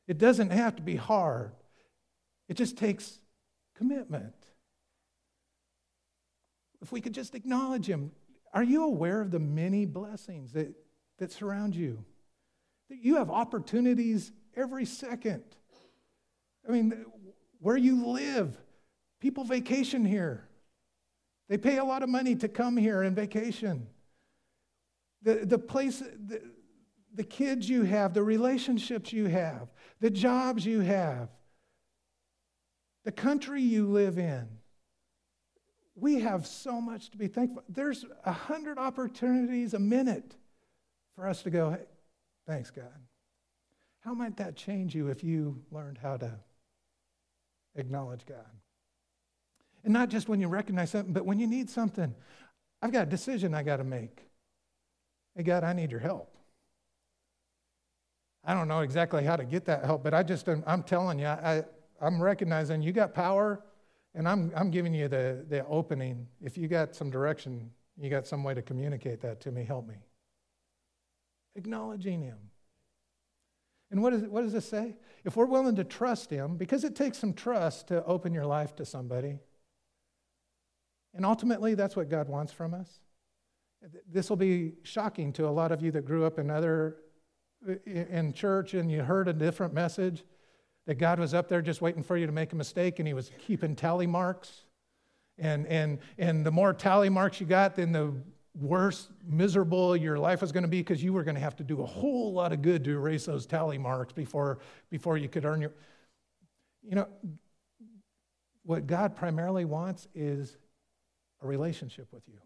It 0.06 0.18
doesn't 0.18 0.50
have 0.50 0.76
to 0.76 0.82
be 0.82 0.96
hard, 0.96 1.52
it 2.48 2.54
just 2.54 2.76
takes 2.76 3.18
commitment. 3.76 4.34
If 6.80 6.90
we 6.90 7.00
could 7.00 7.14
just 7.14 7.34
acknowledge 7.34 7.86
Him, 7.86 8.10
are 8.52 8.64
you 8.64 8.84
aware 8.84 9.20
of 9.20 9.30
the 9.30 9.38
many 9.38 9.86
blessings 9.86 10.52
that, 10.52 10.74
that 11.18 11.30
surround 11.30 11.76
you? 11.76 12.04
That 12.90 12.98
you 12.98 13.16
have 13.16 13.30
opportunities 13.30 14.32
every 14.56 14.84
second. 14.84 15.44
I 16.68 16.72
mean, 16.72 17.04
where 17.60 17.76
you 17.76 18.04
live, 18.06 18.58
people 19.20 19.44
vacation 19.44 20.04
here. 20.04 20.48
They 21.48 21.56
pay 21.58 21.78
a 21.78 21.84
lot 21.84 22.02
of 22.02 22.08
money 22.08 22.34
to 22.36 22.48
come 22.48 22.76
here 22.76 23.02
and 23.02 23.14
vacation. 23.14 23.86
The, 25.22 25.46
the 25.46 25.58
place, 25.58 26.00
the, 26.00 26.42
the 27.14 27.24
kids 27.24 27.68
you 27.68 27.82
have, 27.82 28.14
the 28.14 28.22
relationships 28.22 29.12
you 29.12 29.26
have, 29.26 29.68
the 30.00 30.10
jobs 30.10 30.64
you 30.64 30.80
have, 30.80 31.28
the 33.04 33.12
country 33.12 33.62
you 33.62 33.86
live 33.86 34.18
in. 34.18 34.46
We 35.94 36.20
have 36.20 36.46
so 36.46 36.80
much 36.80 37.10
to 37.10 37.18
be 37.18 37.26
thankful. 37.26 37.62
There's 37.68 38.04
a 38.24 38.32
hundred 38.32 38.78
opportunities 38.78 39.74
a 39.74 39.78
minute 39.78 40.36
for 41.14 41.26
us 41.26 41.42
to 41.42 41.50
go, 41.50 41.70
hey, 41.70 41.84
thanks, 42.46 42.70
God. 42.70 42.86
How 44.00 44.14
might 44.14 44.36
that 44.38 44.56
change 44.56 44.94
you 44.94 45.08
if 45.08 45.22
you 45.22 45.62
learned 45.70 45.98
how 45.98 46.16
to 46.16 46.32
acknowledge 47.76 48.24
God? 48.26 48.46
And 49.84 49.92
not 49.92 50.08
just 50.08 50.28
when 50.28 50.40
you 50.40 50.48
recognize 50.48 50.90
something, 50.90 51.12
but 51.12 51.26
when 51.26 51.38
you 51.38 51.46
need 51.46 51.68
something. 51.68 52.14
I've 52.80 52.92
got 52.92 53.06
a 53.06 53.10
decision 53.10 53.54
I 53.54 53.62
got 53.62 53.76
to 53.76 53.84
make. 53.84 54.22
Hey, 55.36 55.42
God, 55.42 55.62
I 55.62 55.72
need 55.72 55.90
your 55.90 56.00
help. 56.00 56.31
I 58.44 58.54
don't 58.54 58.66
know 58.68 58.80
exactly 58.80 59.24
how 59.24 59.36
to 59.36 59.44
get 59.44 59.64
that 59.66 59.84
help, 59.84 60.02
but 60.02 60.14
I 60.14 60.22
just, 60.22 60.48
I'm 60.48 60.82
telling 60.82 61.18
you, 61.18 61.26
I, 61.26 61.62
I'm 62.00 62.20
recognizing 62.20 62.82
you 62.82 62.92
got 62.92 63.14
power, 63.14 63.62
and 64.14 64.28
I'm, 64.28 64.52
I'm 64.56 64.70
giving 64.70 64.92
you 64.92 65.08
the, 65.08 65.44
the 65.48 65.64
opening. 65.66 66.26
If 66.40 66.58
you 66.58 66.66
got 66.66 66.94
some 66.96 67.10
direction, 67.10 67.70
you 67.96 68.10
got 68.10 68.26
some 68.26 68.42
way 68.42 68.54
to 68.54 68.62
communicate 68.62 69.20
that 69.22 69.40
to 69.42 69.52
me, 69.52 69.64
help 69.64 69.86
me. 69.86 69.94
Acknowledging 71.54 72.22
Him. 72.22 72.38
And 73.90 74.02
what, 74.02 74.12
is, 74.12 74.22
what 74.22 74.42
does 74.42 74.52
this 74.52 74.68
say? 74.68 74.96
If 75.24 75.36
we're 75.36 75.46
willing 75.46 75.76
to 75.76 75.84
trust 75.84 76.30
Him, 76.30 76.56
because 76.56 76.82
it 76.82 76.96
takes 76.96 77.18
some 77.18 77.34
trust 77.34 77.88
to 77.88 78.04
open 78.04 78.34
your 78.34 78.46
life 78.46 78.74
to 78.76 78.84
somebody, 78.84 79.38
and 81.14 81.26
ultimately, 81.26 81.74
that's 81.74 81.94
what 81.94 82.08
God 82.08 82.28
wants 82.28 82.52
from 82.52 82.72
us. 82.74 83.00
This 84.10 84.30
will 84.30 84.36
be 84.36 84.72
shocking 84.82 85.32
to 85.34 85.46
a 85.46 85.50
lot 85.50 85.72
of 85.72 85.82
you 85.82 85.90
that 85.92 86.06
grew 86.06 86.24
up 86.24 86.38
in 86.38 86.50
other 86.50 86.96
in 87.86 88.32
church 88.32 88.74
and 88.74 88.90
you 88.90 89.02
heard 89.02 89.28
a 89.28 89.32
different 89.32 89.72
message 89.72 90.24
that 90.86 90.96
God 90.96 91.18
was 91.18 91.32
up 91.32 91.48
there 91.48 91.62
just 91.62 91.80
waiting 91.80 92.02
for 92.02 92.16
you 92.16 92.26
to 92.26 92.32
make 92.32 92.52
a 92.52 92.56
mistake 92.56 92.98
and 92.98 93.06
he 93.06 93.14
was 93.14 93.30
keeping 93.38 93.76
tally 93.76 94.06
marks. 94.06 94.64
And, 95.38 95.66
and, 95.66 95.98
and 96.18 96.44
the 96.44 96.50
more 96.50 96.72
tally 96.72 97.08
marks 97.08 97.40
you 97.40 97.46
got, 97.46 97.76
then 97.76 97.92
the 97.92 98.14
worse, 98.60 99.08
miserable 99.24 99.96
your 99.96 100.18
life 100.18 100.40
was 100.40 100.52
going 100.52 100.64
to 100.64 100.68
be 100.68 100.80
because 100.80 101.02
you 101.02 101.12
were 101.12 101.22
going 101.22 101.36
to 101.36 101.40
have 101.40 101.56
to 101.56 101.64
do 101.64 101.82
a 101.82 101.86
whole 101.86 102.32
lot 102.32 102.52
of 102.52 102.62
good 102.62 102.84
to 102.84 102.90
erase 102.90 103.26
those 103.26 103.46
tally 103.46 103.78
marks 103.78 104.12
before, 104.12 104.58
before 104.90 105.16
you 105.16 105.28
could 105.28 105.44
earn 105.44 105.60
your. 105.60 105.72
You 106.82 106.96
know, 106.96 107.08
what 108.64 108.86
God 108.86 109.14
primarily 109.16 109.64
wants 109.64 110.08
is 110.14 110.56
a 111.42 111.46
relationship 111.46 112.08
with 112.12 112.22
you. 112.28 112.38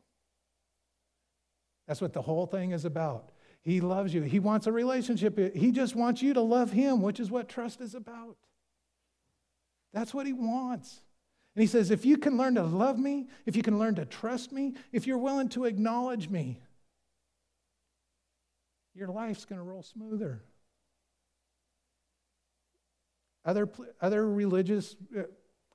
That's 1.87 2.01
what 2.01 2.13
the 2.13 2.23
whole 2.23 2.47
thing 2.47 2.73
is 2.73 2.85
about. 2.85 3.31
He 3.67 3.81
loves 3.81 4.15
you. 4.15 4.23
He 4.23 4.39
wants 4.39 4.69
a 4.69 4.73
relationship. 4.73 5.57
He 5.57 5.73
just 5.73 5.97
wants 5.97 6.23
you 6.23 6.33
to 6.35 6.41
love 6.41 6.71
Him, 6.71 7.03
which 7.03 7.19
is 7.19 7.33
what 7.33 7.49
trust 7.49 7.81
is 7.81 7.97
about. 7.97 8.37
That's 9.93 10.15
what 10.15 10.25
He 10.25 10.33
wants. 10.33 11.01
And 11.57 11.63
He 11.63 11.67
says, 11.67 11.91
if 11.91 12.07
you 12.07 12.17
can 12.17 12.37
learn 12.37 12.55
to 12.55 12.63
love 12.63 12.97
me, 12.97 13.27
if 13.45 13.57
you 13.57 13.65
can 13.65 13.77
learn 13.77 13.97
to 13.97 14.05
trust 14.05 14.53
me, 14.53 14.75
if 14.93 15.09
you're 15.09 15.19
willing 15.19 15.49
to 15.49 15.65
acknowledge 15.65 16.29
me, 16.29 16.61
your 18.95 19.09
life's 19.09 19.45
going 19.45 19.59
to 19.59 19.65
roll 19.65 19.83
smoother. 19.83 20.45
Other, 23.45 23.69
other 24.01 24.31
religious 24.31 24.95
uh, 25.19 25.23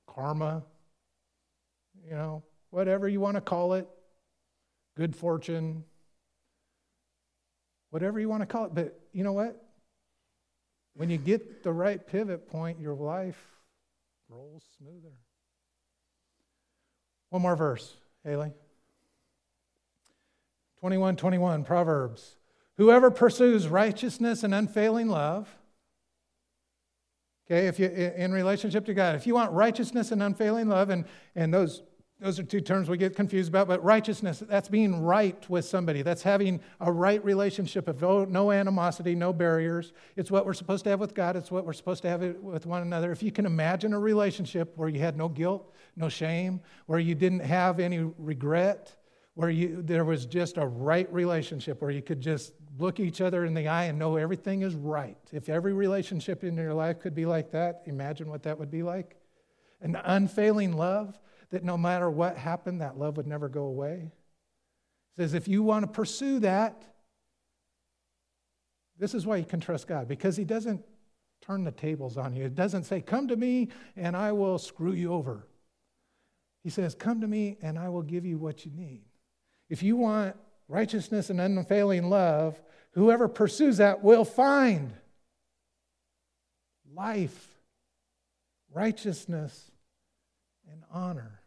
karma, 0.06 0.62
you 2.08 2.14
know, 2.14 2.42
whatever 2.70 3.06
you 3.06 3.20
want 3.20 3.34
to 3.34 3.42
call 3.42 3.74
it, 3.74 3.86
good 4.96 5.14
fortune, 5.14 5.84
whatever 7.92 8.18
you 8.18 8.28
want 8.28 8.40
to 8.40 8.46
call 8.46 8.64
it. 8.64 8.74
But 8.74 8.98
you 9.12 9.22
know 9.22 9.34
what? 9.34 9.62
When 10.94 11.10
you 11.10 11.18
get 11.18 11.62
the 11.62 11.72
right 11.72 12.04
pivot 12.04 12.48
point, 12.48 12.80
your 12.80 12.94
life 12.94 13.40
rolls 14.28 14.64
smoother. 14.78 15.14
One 17.28 17.42
more 17.42 17.54
verse, 17.54 17.94
Haley. 18.24 18.52
21 20.80 21.16
21, 21.16 21.64
Proverbs. 21.64 22.36
Whoever 22.78 23.10
pursues 23.10 23.68
righteousness 23.68 24.42
and 24.42 24.54
unfailing 24.54 25.08
love, 25.08 25.54
okay, 27.46 27.66
if 27.66 27.78
you 27.78 27.88
in 27.88 28.32
relationship 28.32 28.86
to 28.86 28.94
God, 28.94 29.14
if 29.14 29.26
you 29.26 29.34
want 29.34 29.52
righteousness 29.52 30.10
and 30.10 30.22
unfailing 30.22 30.68
love, 30.68 30.88
and, 30.88 31.04
and 31.36 31.52
those 31.52 31.82
those 32.22 32.38
are 32.38 32.44
two 32.44 32.60
terms 32.60 32.88
we 32.88 32.96
get 32.96 33.16
confused 33.16 33.48
about, 33.48 33.66
but 33.66 33.82
righteousness, 33.82 34.44
that's 34.46 34.68
being 34.68 35.02
right 35.02 35.48
with 35.50 35.64
somebody. 35.64 36.02
That's 36.02 36.22
having 36.22 36.60
a 36.80 36.90
right 36.90 37.22
relationship 37.24 37.88
of 37.88 38.00
no, 38.30 38.52
animosity, 38.52 39.16
no 39.16 39.32
barriers. 39.32 39.92
It's 40.14 40.30
what 40.30 40.46
we're 40.46 40.54
supposed 40.54 40.84
to 40.84 40.90
have 40.90 41.00
with 41.00 41.14
God, 41.14 41.36
it's 41.36 41.50
what 41.50 41.66
we're 41.66 41.72
supposed 41.72 42.02
to 42.02 42.08
have 42.08 42.22
with 42.40 42.64
one 42.64 42.82
another. 42.82 43.10
If 43.10 43.22
you 43.22 43.32
can 43.32 43.44
imagine 43.44 43.92
a 43.92 43.98
relationship 43.98 44.72
where 44.76 44.88
you 44.88 45.00
had 45.00 45.16
no 45.16 45.28
guilt, 45.28 45.74
no 45.96 46.08
shame, 46.08 46.60
where 46.86 47.00
you 47.00 47.16
didn't 47.16 47.40
have 47.40 47.80
any 47.80 47.98
regret, 48.18 48.94
where 49.34 49.50
you, 49.50 49.82
there 49.82 50.04
was 50.04 50.24
just 50.24 50.58
a 50.58 50.66
right 50.66 51.12
relationship, 51.12 51.82
where 51.82 51.90
you 51.90 52.02
could 52.02 52.20
just 52.20 52.52
look 52.78 53.00
each 53.00 53.20
other 53.20 53.44
in 53.44 53.52
the 53.52 53.66
eye 53.66 53.84
and 53.84 53.98
know 53.98 54.16
everything 54.16 54.62
is 54.62 54.76
right. 54.76 55.18
If 55.32 55.48
every 55.48 55.72
relationship 55.72 56.44
in 56.44 56.56
your 56.56 56.74
life 56.74 57.00
could 57.00 57.14
be 57.14 57.26
like 57.26 57.50
that, 57.50 57.82
imagine 57.86 58.30
what 58.30 58.44
that 58.44 58.58
would 58.58 58.70
be 58.70 58.84
like. 58.84 59.16
An 59.80 59.96
unfailing 60.04 60.76
love 60.76 61.18
that 61.52 61.62
no 61.62 61.78
matter 61.78 62.10
what 62.10 62.36
happened, 62.36 62.80
that 62.80 62.98
love 62.98 63.16
would 63.16 63.26
never 63.26 63.48
go 63.48 63.64
away. 63.64 64.10
He 65.16 65.22
says, 65.22 65.34
if 65.34 65.46
you 65.46 65.62
want 65.62 65.84
to 65.84 65.90
pursue 65.90 66.40
that, 66.40 66.82
this 68.98 69.14
is 69.14 69.26
why 69.26 69.36
you 69.36 69.44
can 69.44 69.60
trust 69.60 69.86
God, 69.86 70.08
because 70.08 70.36
He 70.36 70.44
doesn't 70.44 70.82
turn 71.42 71.64
the 71.64 71.72
tables 71.72 72.16
on 72.16 72.34
you. 72.34 72.44
It 72.44 72.54
doesn't 72.54 72.84
say, 72.84 73.00
Come 73.00 73.28
to 73.28 73.36
me 73.36 73.68
and 73.96 74.16
I 74.16 74.32
will 74.32 74.58
screw 74.58 74.92
you 74.92 75.12
over. 75.12 75.46
He 76.62 76.70
says, 76.70 76.94
Come 76.94 77.20
to 77.20 77.26
me 77.26 77.58
and 77.60 77.78
I 77.78 77.88
will 77.88 78.02
give 78.02 78.24
you 78.24 78.38
what 78.38 78.64
you 78.64 78.72
need. 78.72 79.02
If 79.68 79.82
you 79.82 79.96
want 79.96 80.36
righteousness 80.68 81.30
and 81.30 81.40
unfailing 81.40 82.08
love, 82.08 82.60
whoever 82.92 83.28
pursues 83.28 83.78
that 83.78 84.02
will 84.02 84.24
find 84.24 84.92
life, 86.94 87.48
righteousness, 88.72 89.70
and 90.70 90.82
honor. 90.92 91.41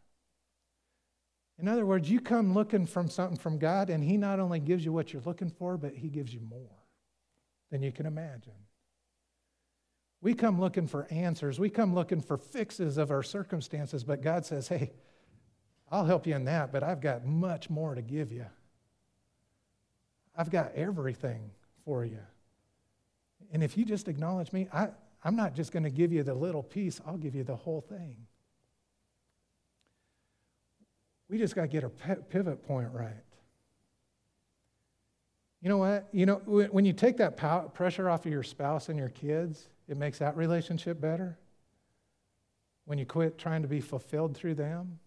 In 1.58 1.68
other 1.68 1.86
words, 1.86 2.10
you 2.10 2.20
come 2.20 2.52
looking 2.52 2.86
from 2.86 3.08
something 3.08 3.38
from 3.38 3.58
God, 3.58 3.88
and 3.88 4.04
He 4.04 4.16
not 4.16 4.40
only 4.40 4.60
gives 4.60 4.84
you 4.84 4.92
what 4.92 5.12
you're 5.12 5.22
looking 5.24 5.50
for, 5.50 5.76
but 5.76 5.94
He 5.94 6.08
gives 6.08 6.34
you 6.34 6.40
more 6.40 6.84
than 7.70 7.82
you 7.82 7.92
can 7.92 8.06
imagine. 8.06 8.52
We 10.20 10.34
come 10.34 10.60
looking 10.60 10.86
for 10.86 11.06
answers. 11.10 11.58
We 11.58 11.70
come 11.70 11.94
looking 11.94 12.20
for 12.20 12.36
fixes 12.36 12.98
of 12.98 13.10
our 13.10 13.22
circumstances, 13.22 14.04
but 14.04 14.22
God 14.22 14.44
says, 14.44 14.68
hey, 14.68 14.92
I'll 15.90 16.04
help 16.04 16.26
you 16.26 16.34
in 16.34 16.44
that, 16.46 16.72
but 16.72 16.82
I've 16.82 17.00
got 17.00 17.24
much 17.24 17.70
more 17.70 17.94
to 17.94 18.02
give 18.02 18.32
you. 18.32 18.46
I've 20.36 20.50
got 20.50 20.74
everything 20.74 21.50
for 21.84 22.04
you. 22.04 22.18
And 23.52 23.62
if 23.62 23.76
you 23.76 23.84
just 23.84 24.08
acknowledge 24.08 24.52
me, 24.52 24.68
I, 24.72 24.88
I'm 25.22 25.36
not 25.36 25.54
just 25.54 25.72
going 25.72 25.84
to 25.84 25.90
give 25.90 26.12
you 26.12 26.22
the 26.22 26.34
little 26.34 26.62
piece, 26.62 27.00
I'll 27.06 27.16
give 27.16 27.34
you 27.34 27.44
the 27.44 27.56
whole 27.56 27.80
thing. 27.80 28.16
We 31.28 31.38
just 31.38 31.54
got 31.54 31.62
to 31.62 31.68
get 31.68 31.84
our 31.84 31.90
pivot 31.90 32.66
point 32.66 32.88
right. 32.92 33.14
You 35.60 35.68
know 35.68 35.78
what? 35.78 36.08
You 36.12 36.26
know, 36.26 36.36
when 36.36 36.84
you 36.84 36.92
take 36.92 37.16
that 37.16 37.36
pressure 37.36 38.08
off 38.08 38.24
of 38.24 38.32
your 38.32 38.42
spouse 38.42 38.88
and 38.88 38.98
your 38.98 39.08
kids, 39.08 39.68
it 39.88 39.96
makes 39.96 40.18
that 40.18 40.36
relationship 40.36 41.00
better. 41.00 41.38
When 42.84 42.98
you 42.98 43.06
quit 43.06 43.38
trying 43.38 43.62
to 43.62 43.68
be 43.68 43.80
fulfilled 43.80 44.36
through 44.36 44.54
them, 44.54 45.00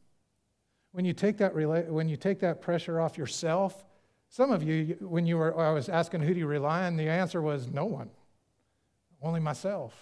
when 0.92 1.06
you 1.06 1.14
take 1.14 1.38
that, 1.38 1.56
when 1.56 2.10
you 2.10 2.18
take 2.18 2.40
that 2.40 2.62
pressure 2.62 3.00
off 3.00 3.18
yourself, 3.18 3.86
some 4.28 4.52
of 4.52 4.62
you, 4.62 4.98
when 5.00 5.26
you 5.26 5.38
were, 5.38 5.58
I 5.58 5.72
was 5.72 5.88
asking 5.88 6.22
who 6.22 6.34
do 6.34 6.40
you 6.40 6.48
rely 6.48 6.86
on, 6.86 6.98
the 6.98 7.08
answer 7.08 7.42
was 7.42 7.68
no 7.68 7.86
one, 7.86 8.10
only 9.22 9.40
myself. 9.40 9.94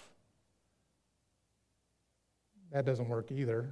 That 2.71 2.85
doesn't 2.85 3.07
work 3.07 3.31
either. 3.31 3.69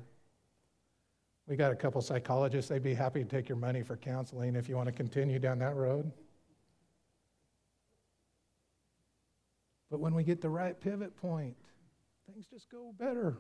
We 1.48 1.56
got 1.56 1.72
a 1.72 1.76
couple 1.76 2.02
psychologists, 2.02 2.70
they'd 2.70 2.82
be 2.82 2.96
happy 2.96 3.24
to 3.24 3.30
take 3.30 3.48
your 3.48 3.58
money 3.58 3.84
for 3.84 3.98
counseling 3.98 4.56
if 4.56 4.68
you 4.68 4.76
want 4.76 4.88
to 4.88 4.94
continue 4.94 5.38
down 5.38 5.60
that 5.60 5.76
road. 5.76 6.12
But 9.92 10.00
when 10.00 10.16
we 10.16 10.24
get 10.24 10.42
the 10.42 10.50
right 10.50 10.80
pivot 10.80 11.16
point, 11.16 11.56
things 12.26 12.48
just 12.48 12.70
go 12.70 12.94
better. 12.98 13.38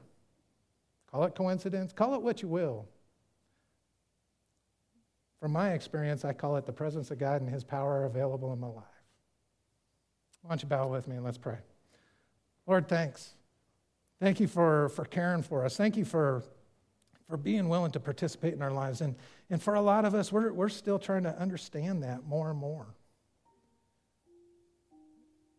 Call 1.11 1.23
it 1.23 1.35
coincidence, 1.35 1.91
call 1.93 2.13
it 2.13 2.21
what 2.21 2.41
you 2.41 2.47
will. 2.47 2.87
From 5.39 5.51
my 5.51 5.71
experience, 5.71 6.23
I 6.23 6.33
call 6.33 6.55
it 6.55 6.65
the 6.65 6.71
presence 6.71 7.11
of 7.11 7.19
God 7.19 7.41
and 7.41 7.49
His 7.49 7.63
power 7.63 8.05
available 8.05 8.53
in 8.53 8.59
my 8.59 8.67
life. 8.67 8.83
Why 10.41 10.49
don't 10.49 10.61
you 10.61 10.69
bow 10.69 10.87
with 10.87 11.07
me 11.07 11.15
and 11.15 11.25
let's 11.25 11.37
pray? 11.37 11.57
Lord, 12.67 12.87
thanks. 12.87 13.33
Thank 14.19 14.39
you 14.39 14.47
for, 14.47 14.89
for 14.89 15.05
caring 15.05 15.41
for 15.41 15.65
us. 15.65 15.75
Thank 15.75 15.97
you 15.97 16.05
for, 16.05 16.43
for 17.27 17.37
being 17.37 17.69
willing 17.69 17.91
to 17.91 17.99
participate 17.99 18.53
in 18.53 18.61
our 18.61 18.71
lives. 18.71 19.01
And, 19.01 19.15
and 19.49 19.61
for 19.61 19.75
a 19.75 19.81
lot 19.81 20.05
of 20.05 20.13
us, 20.13 20.31
we're, 20.31 20.53
we're 20.53 20.69
still 20.69 20.99
trying 20.99 21.23
to 21.23 21.39
understand 21.39 22.03
that 22.03 22.25
more 22.25 22.51
and 22.51 22.59
more. 22.59 22.87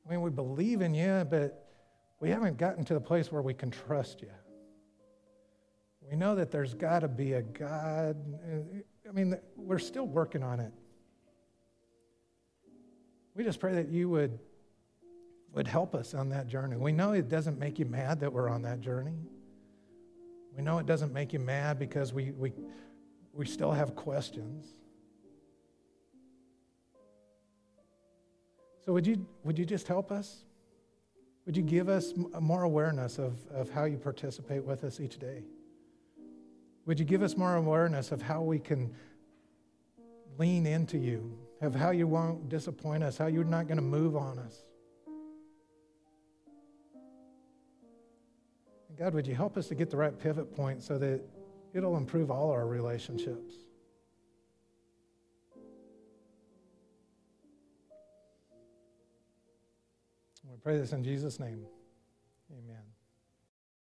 I 0.06 0.10
mean, 0.10 0.20
we 0.20 0.30
believe 0.30 0.80
in 0.80 0.94
you, 0.94 1.26
but 1.28 1.68
we 2.20 2.30
haven't 2.30 2.58
gotten 2.58 2.84
to 2.84 2.94
the 2.94 3.00
place 3.00 3.32
where 3.32 3.42
we 3.42 3.54
can 3.54 3.70
trust 3.70 4.22
you. 4.22 4.30
We 6.08 6.16
know 6.16 6.36
that 6.36 6.52
there's 6.52 6.74
got 6.74 7.00
to 7.00 7.08
be 7.08 7.32
a 7.32 7.42
God. 7.42 8.16
I 9.08 9.12
mean, 9.12 9.36
we're 9.56 9.80
still 9.80 10.06
working 10.06 10.44
on 10.44 10.60
it. 10.60 10.72
We 13.34 13.42
just 13.42 13.58
pray 13.58 13.74
that 13.74 13.88
you 13.88 14.08
would, 14.08 14.38
would 15.52 15.66
help 15.66 15.96
us 15.96 16.14
on 16.14 16.28
that 16.28 16.46
journey. 16.46 16.76
We 16.76 16.92
know 16.92 17.12
it 17.12 17.28
doesn't 17.28 17.58
make 17.58 17.80
you 17.80 17.86
mad 17.86 18.20
that 18.20 18.32
we're 18.32 18.48
on 18.48 18.62
that 18.62 18.80
journey. 18.80 19.18
We 20.56 20.62
know 20.62 20.78
it 20.78 20.86
doesn't 20.86 21.12
make 21.12 21.34
you 21.34 21.38
mad 21.38 21.78
because 21.78 22.14
we, 22.14 22.30
we, 22.30 22.52
we 23.34 23.44
still 23.44 23.72
have 23.72 23.94
questions. 23.94 24.74
So, 28.86 28.92
would 28.92 29.06
you, 29.06 29.26
would 29.44 29.58
you 29.58 29.66
just 29.66 29.86
help 29.86 30.10
us? 30.10 30.44
Would 31.44 31.56
you 31.56 31.62
give 31.62 31.88
us 31.88 32.14
uh, 32.34 32.40
more 32.40 32.62
awareness 32.62 33.18
of, 33.18 33.44
of 33.48 33.68
how 33.68 33.84
you 33.84 33.98
participate 33.98 34.64
with 34.64 34.84
us 34.84 34.98
each 34.98 35.18
day? 35.18 35.44
Would 36.86 36.98
you 36.98 37.04
give 37.04 37.22
us 37.22 37.36
more 37.36 37.56
awareness 37.56 38.12
of 38.12 38.22
how 38.22 38.42
we 38.42 38.58
can 38.58 38.94
lean 40.38 40.66
into 40.66 40.98
you, 40.98 41.36
of 41.60 41.74
how 41.74 41.90
you 41.90 42.06
won't 42.06 42.48
disappoint 42.48 43.02
us, 43.02 43.18
how 43.18 43.26
you're 43.26 43.44
not 43.44 43.66
going 43.66 43.78
to 43.78 43.82
move 43.82 44.16
on 44.16 44.38
us? 44.38 44.65
God, 48.98 49.12
would 49.12 49.26
you 49.26 49.34
help 49.34 49.56
us 49.58 49.68
to 49.68 49.74
get 49.74 49.90
the 49.90 49.96
right 49.96 50.18
pivot 50.18 50.54
point 50.54 50.82
so 50.82 50.98
that 50.98 51.20
it'll 51.74 51.96
improve 51.96 52.30
all 52.30 52.50
our 52.50 52.66
relationships? 52.66 53.54
We 60.44 60.56
pray 60.62 60.78
this 60.78 60.92
in 60.92 61.04
Jesus' 61.04 61.38
name. 61.38 61.66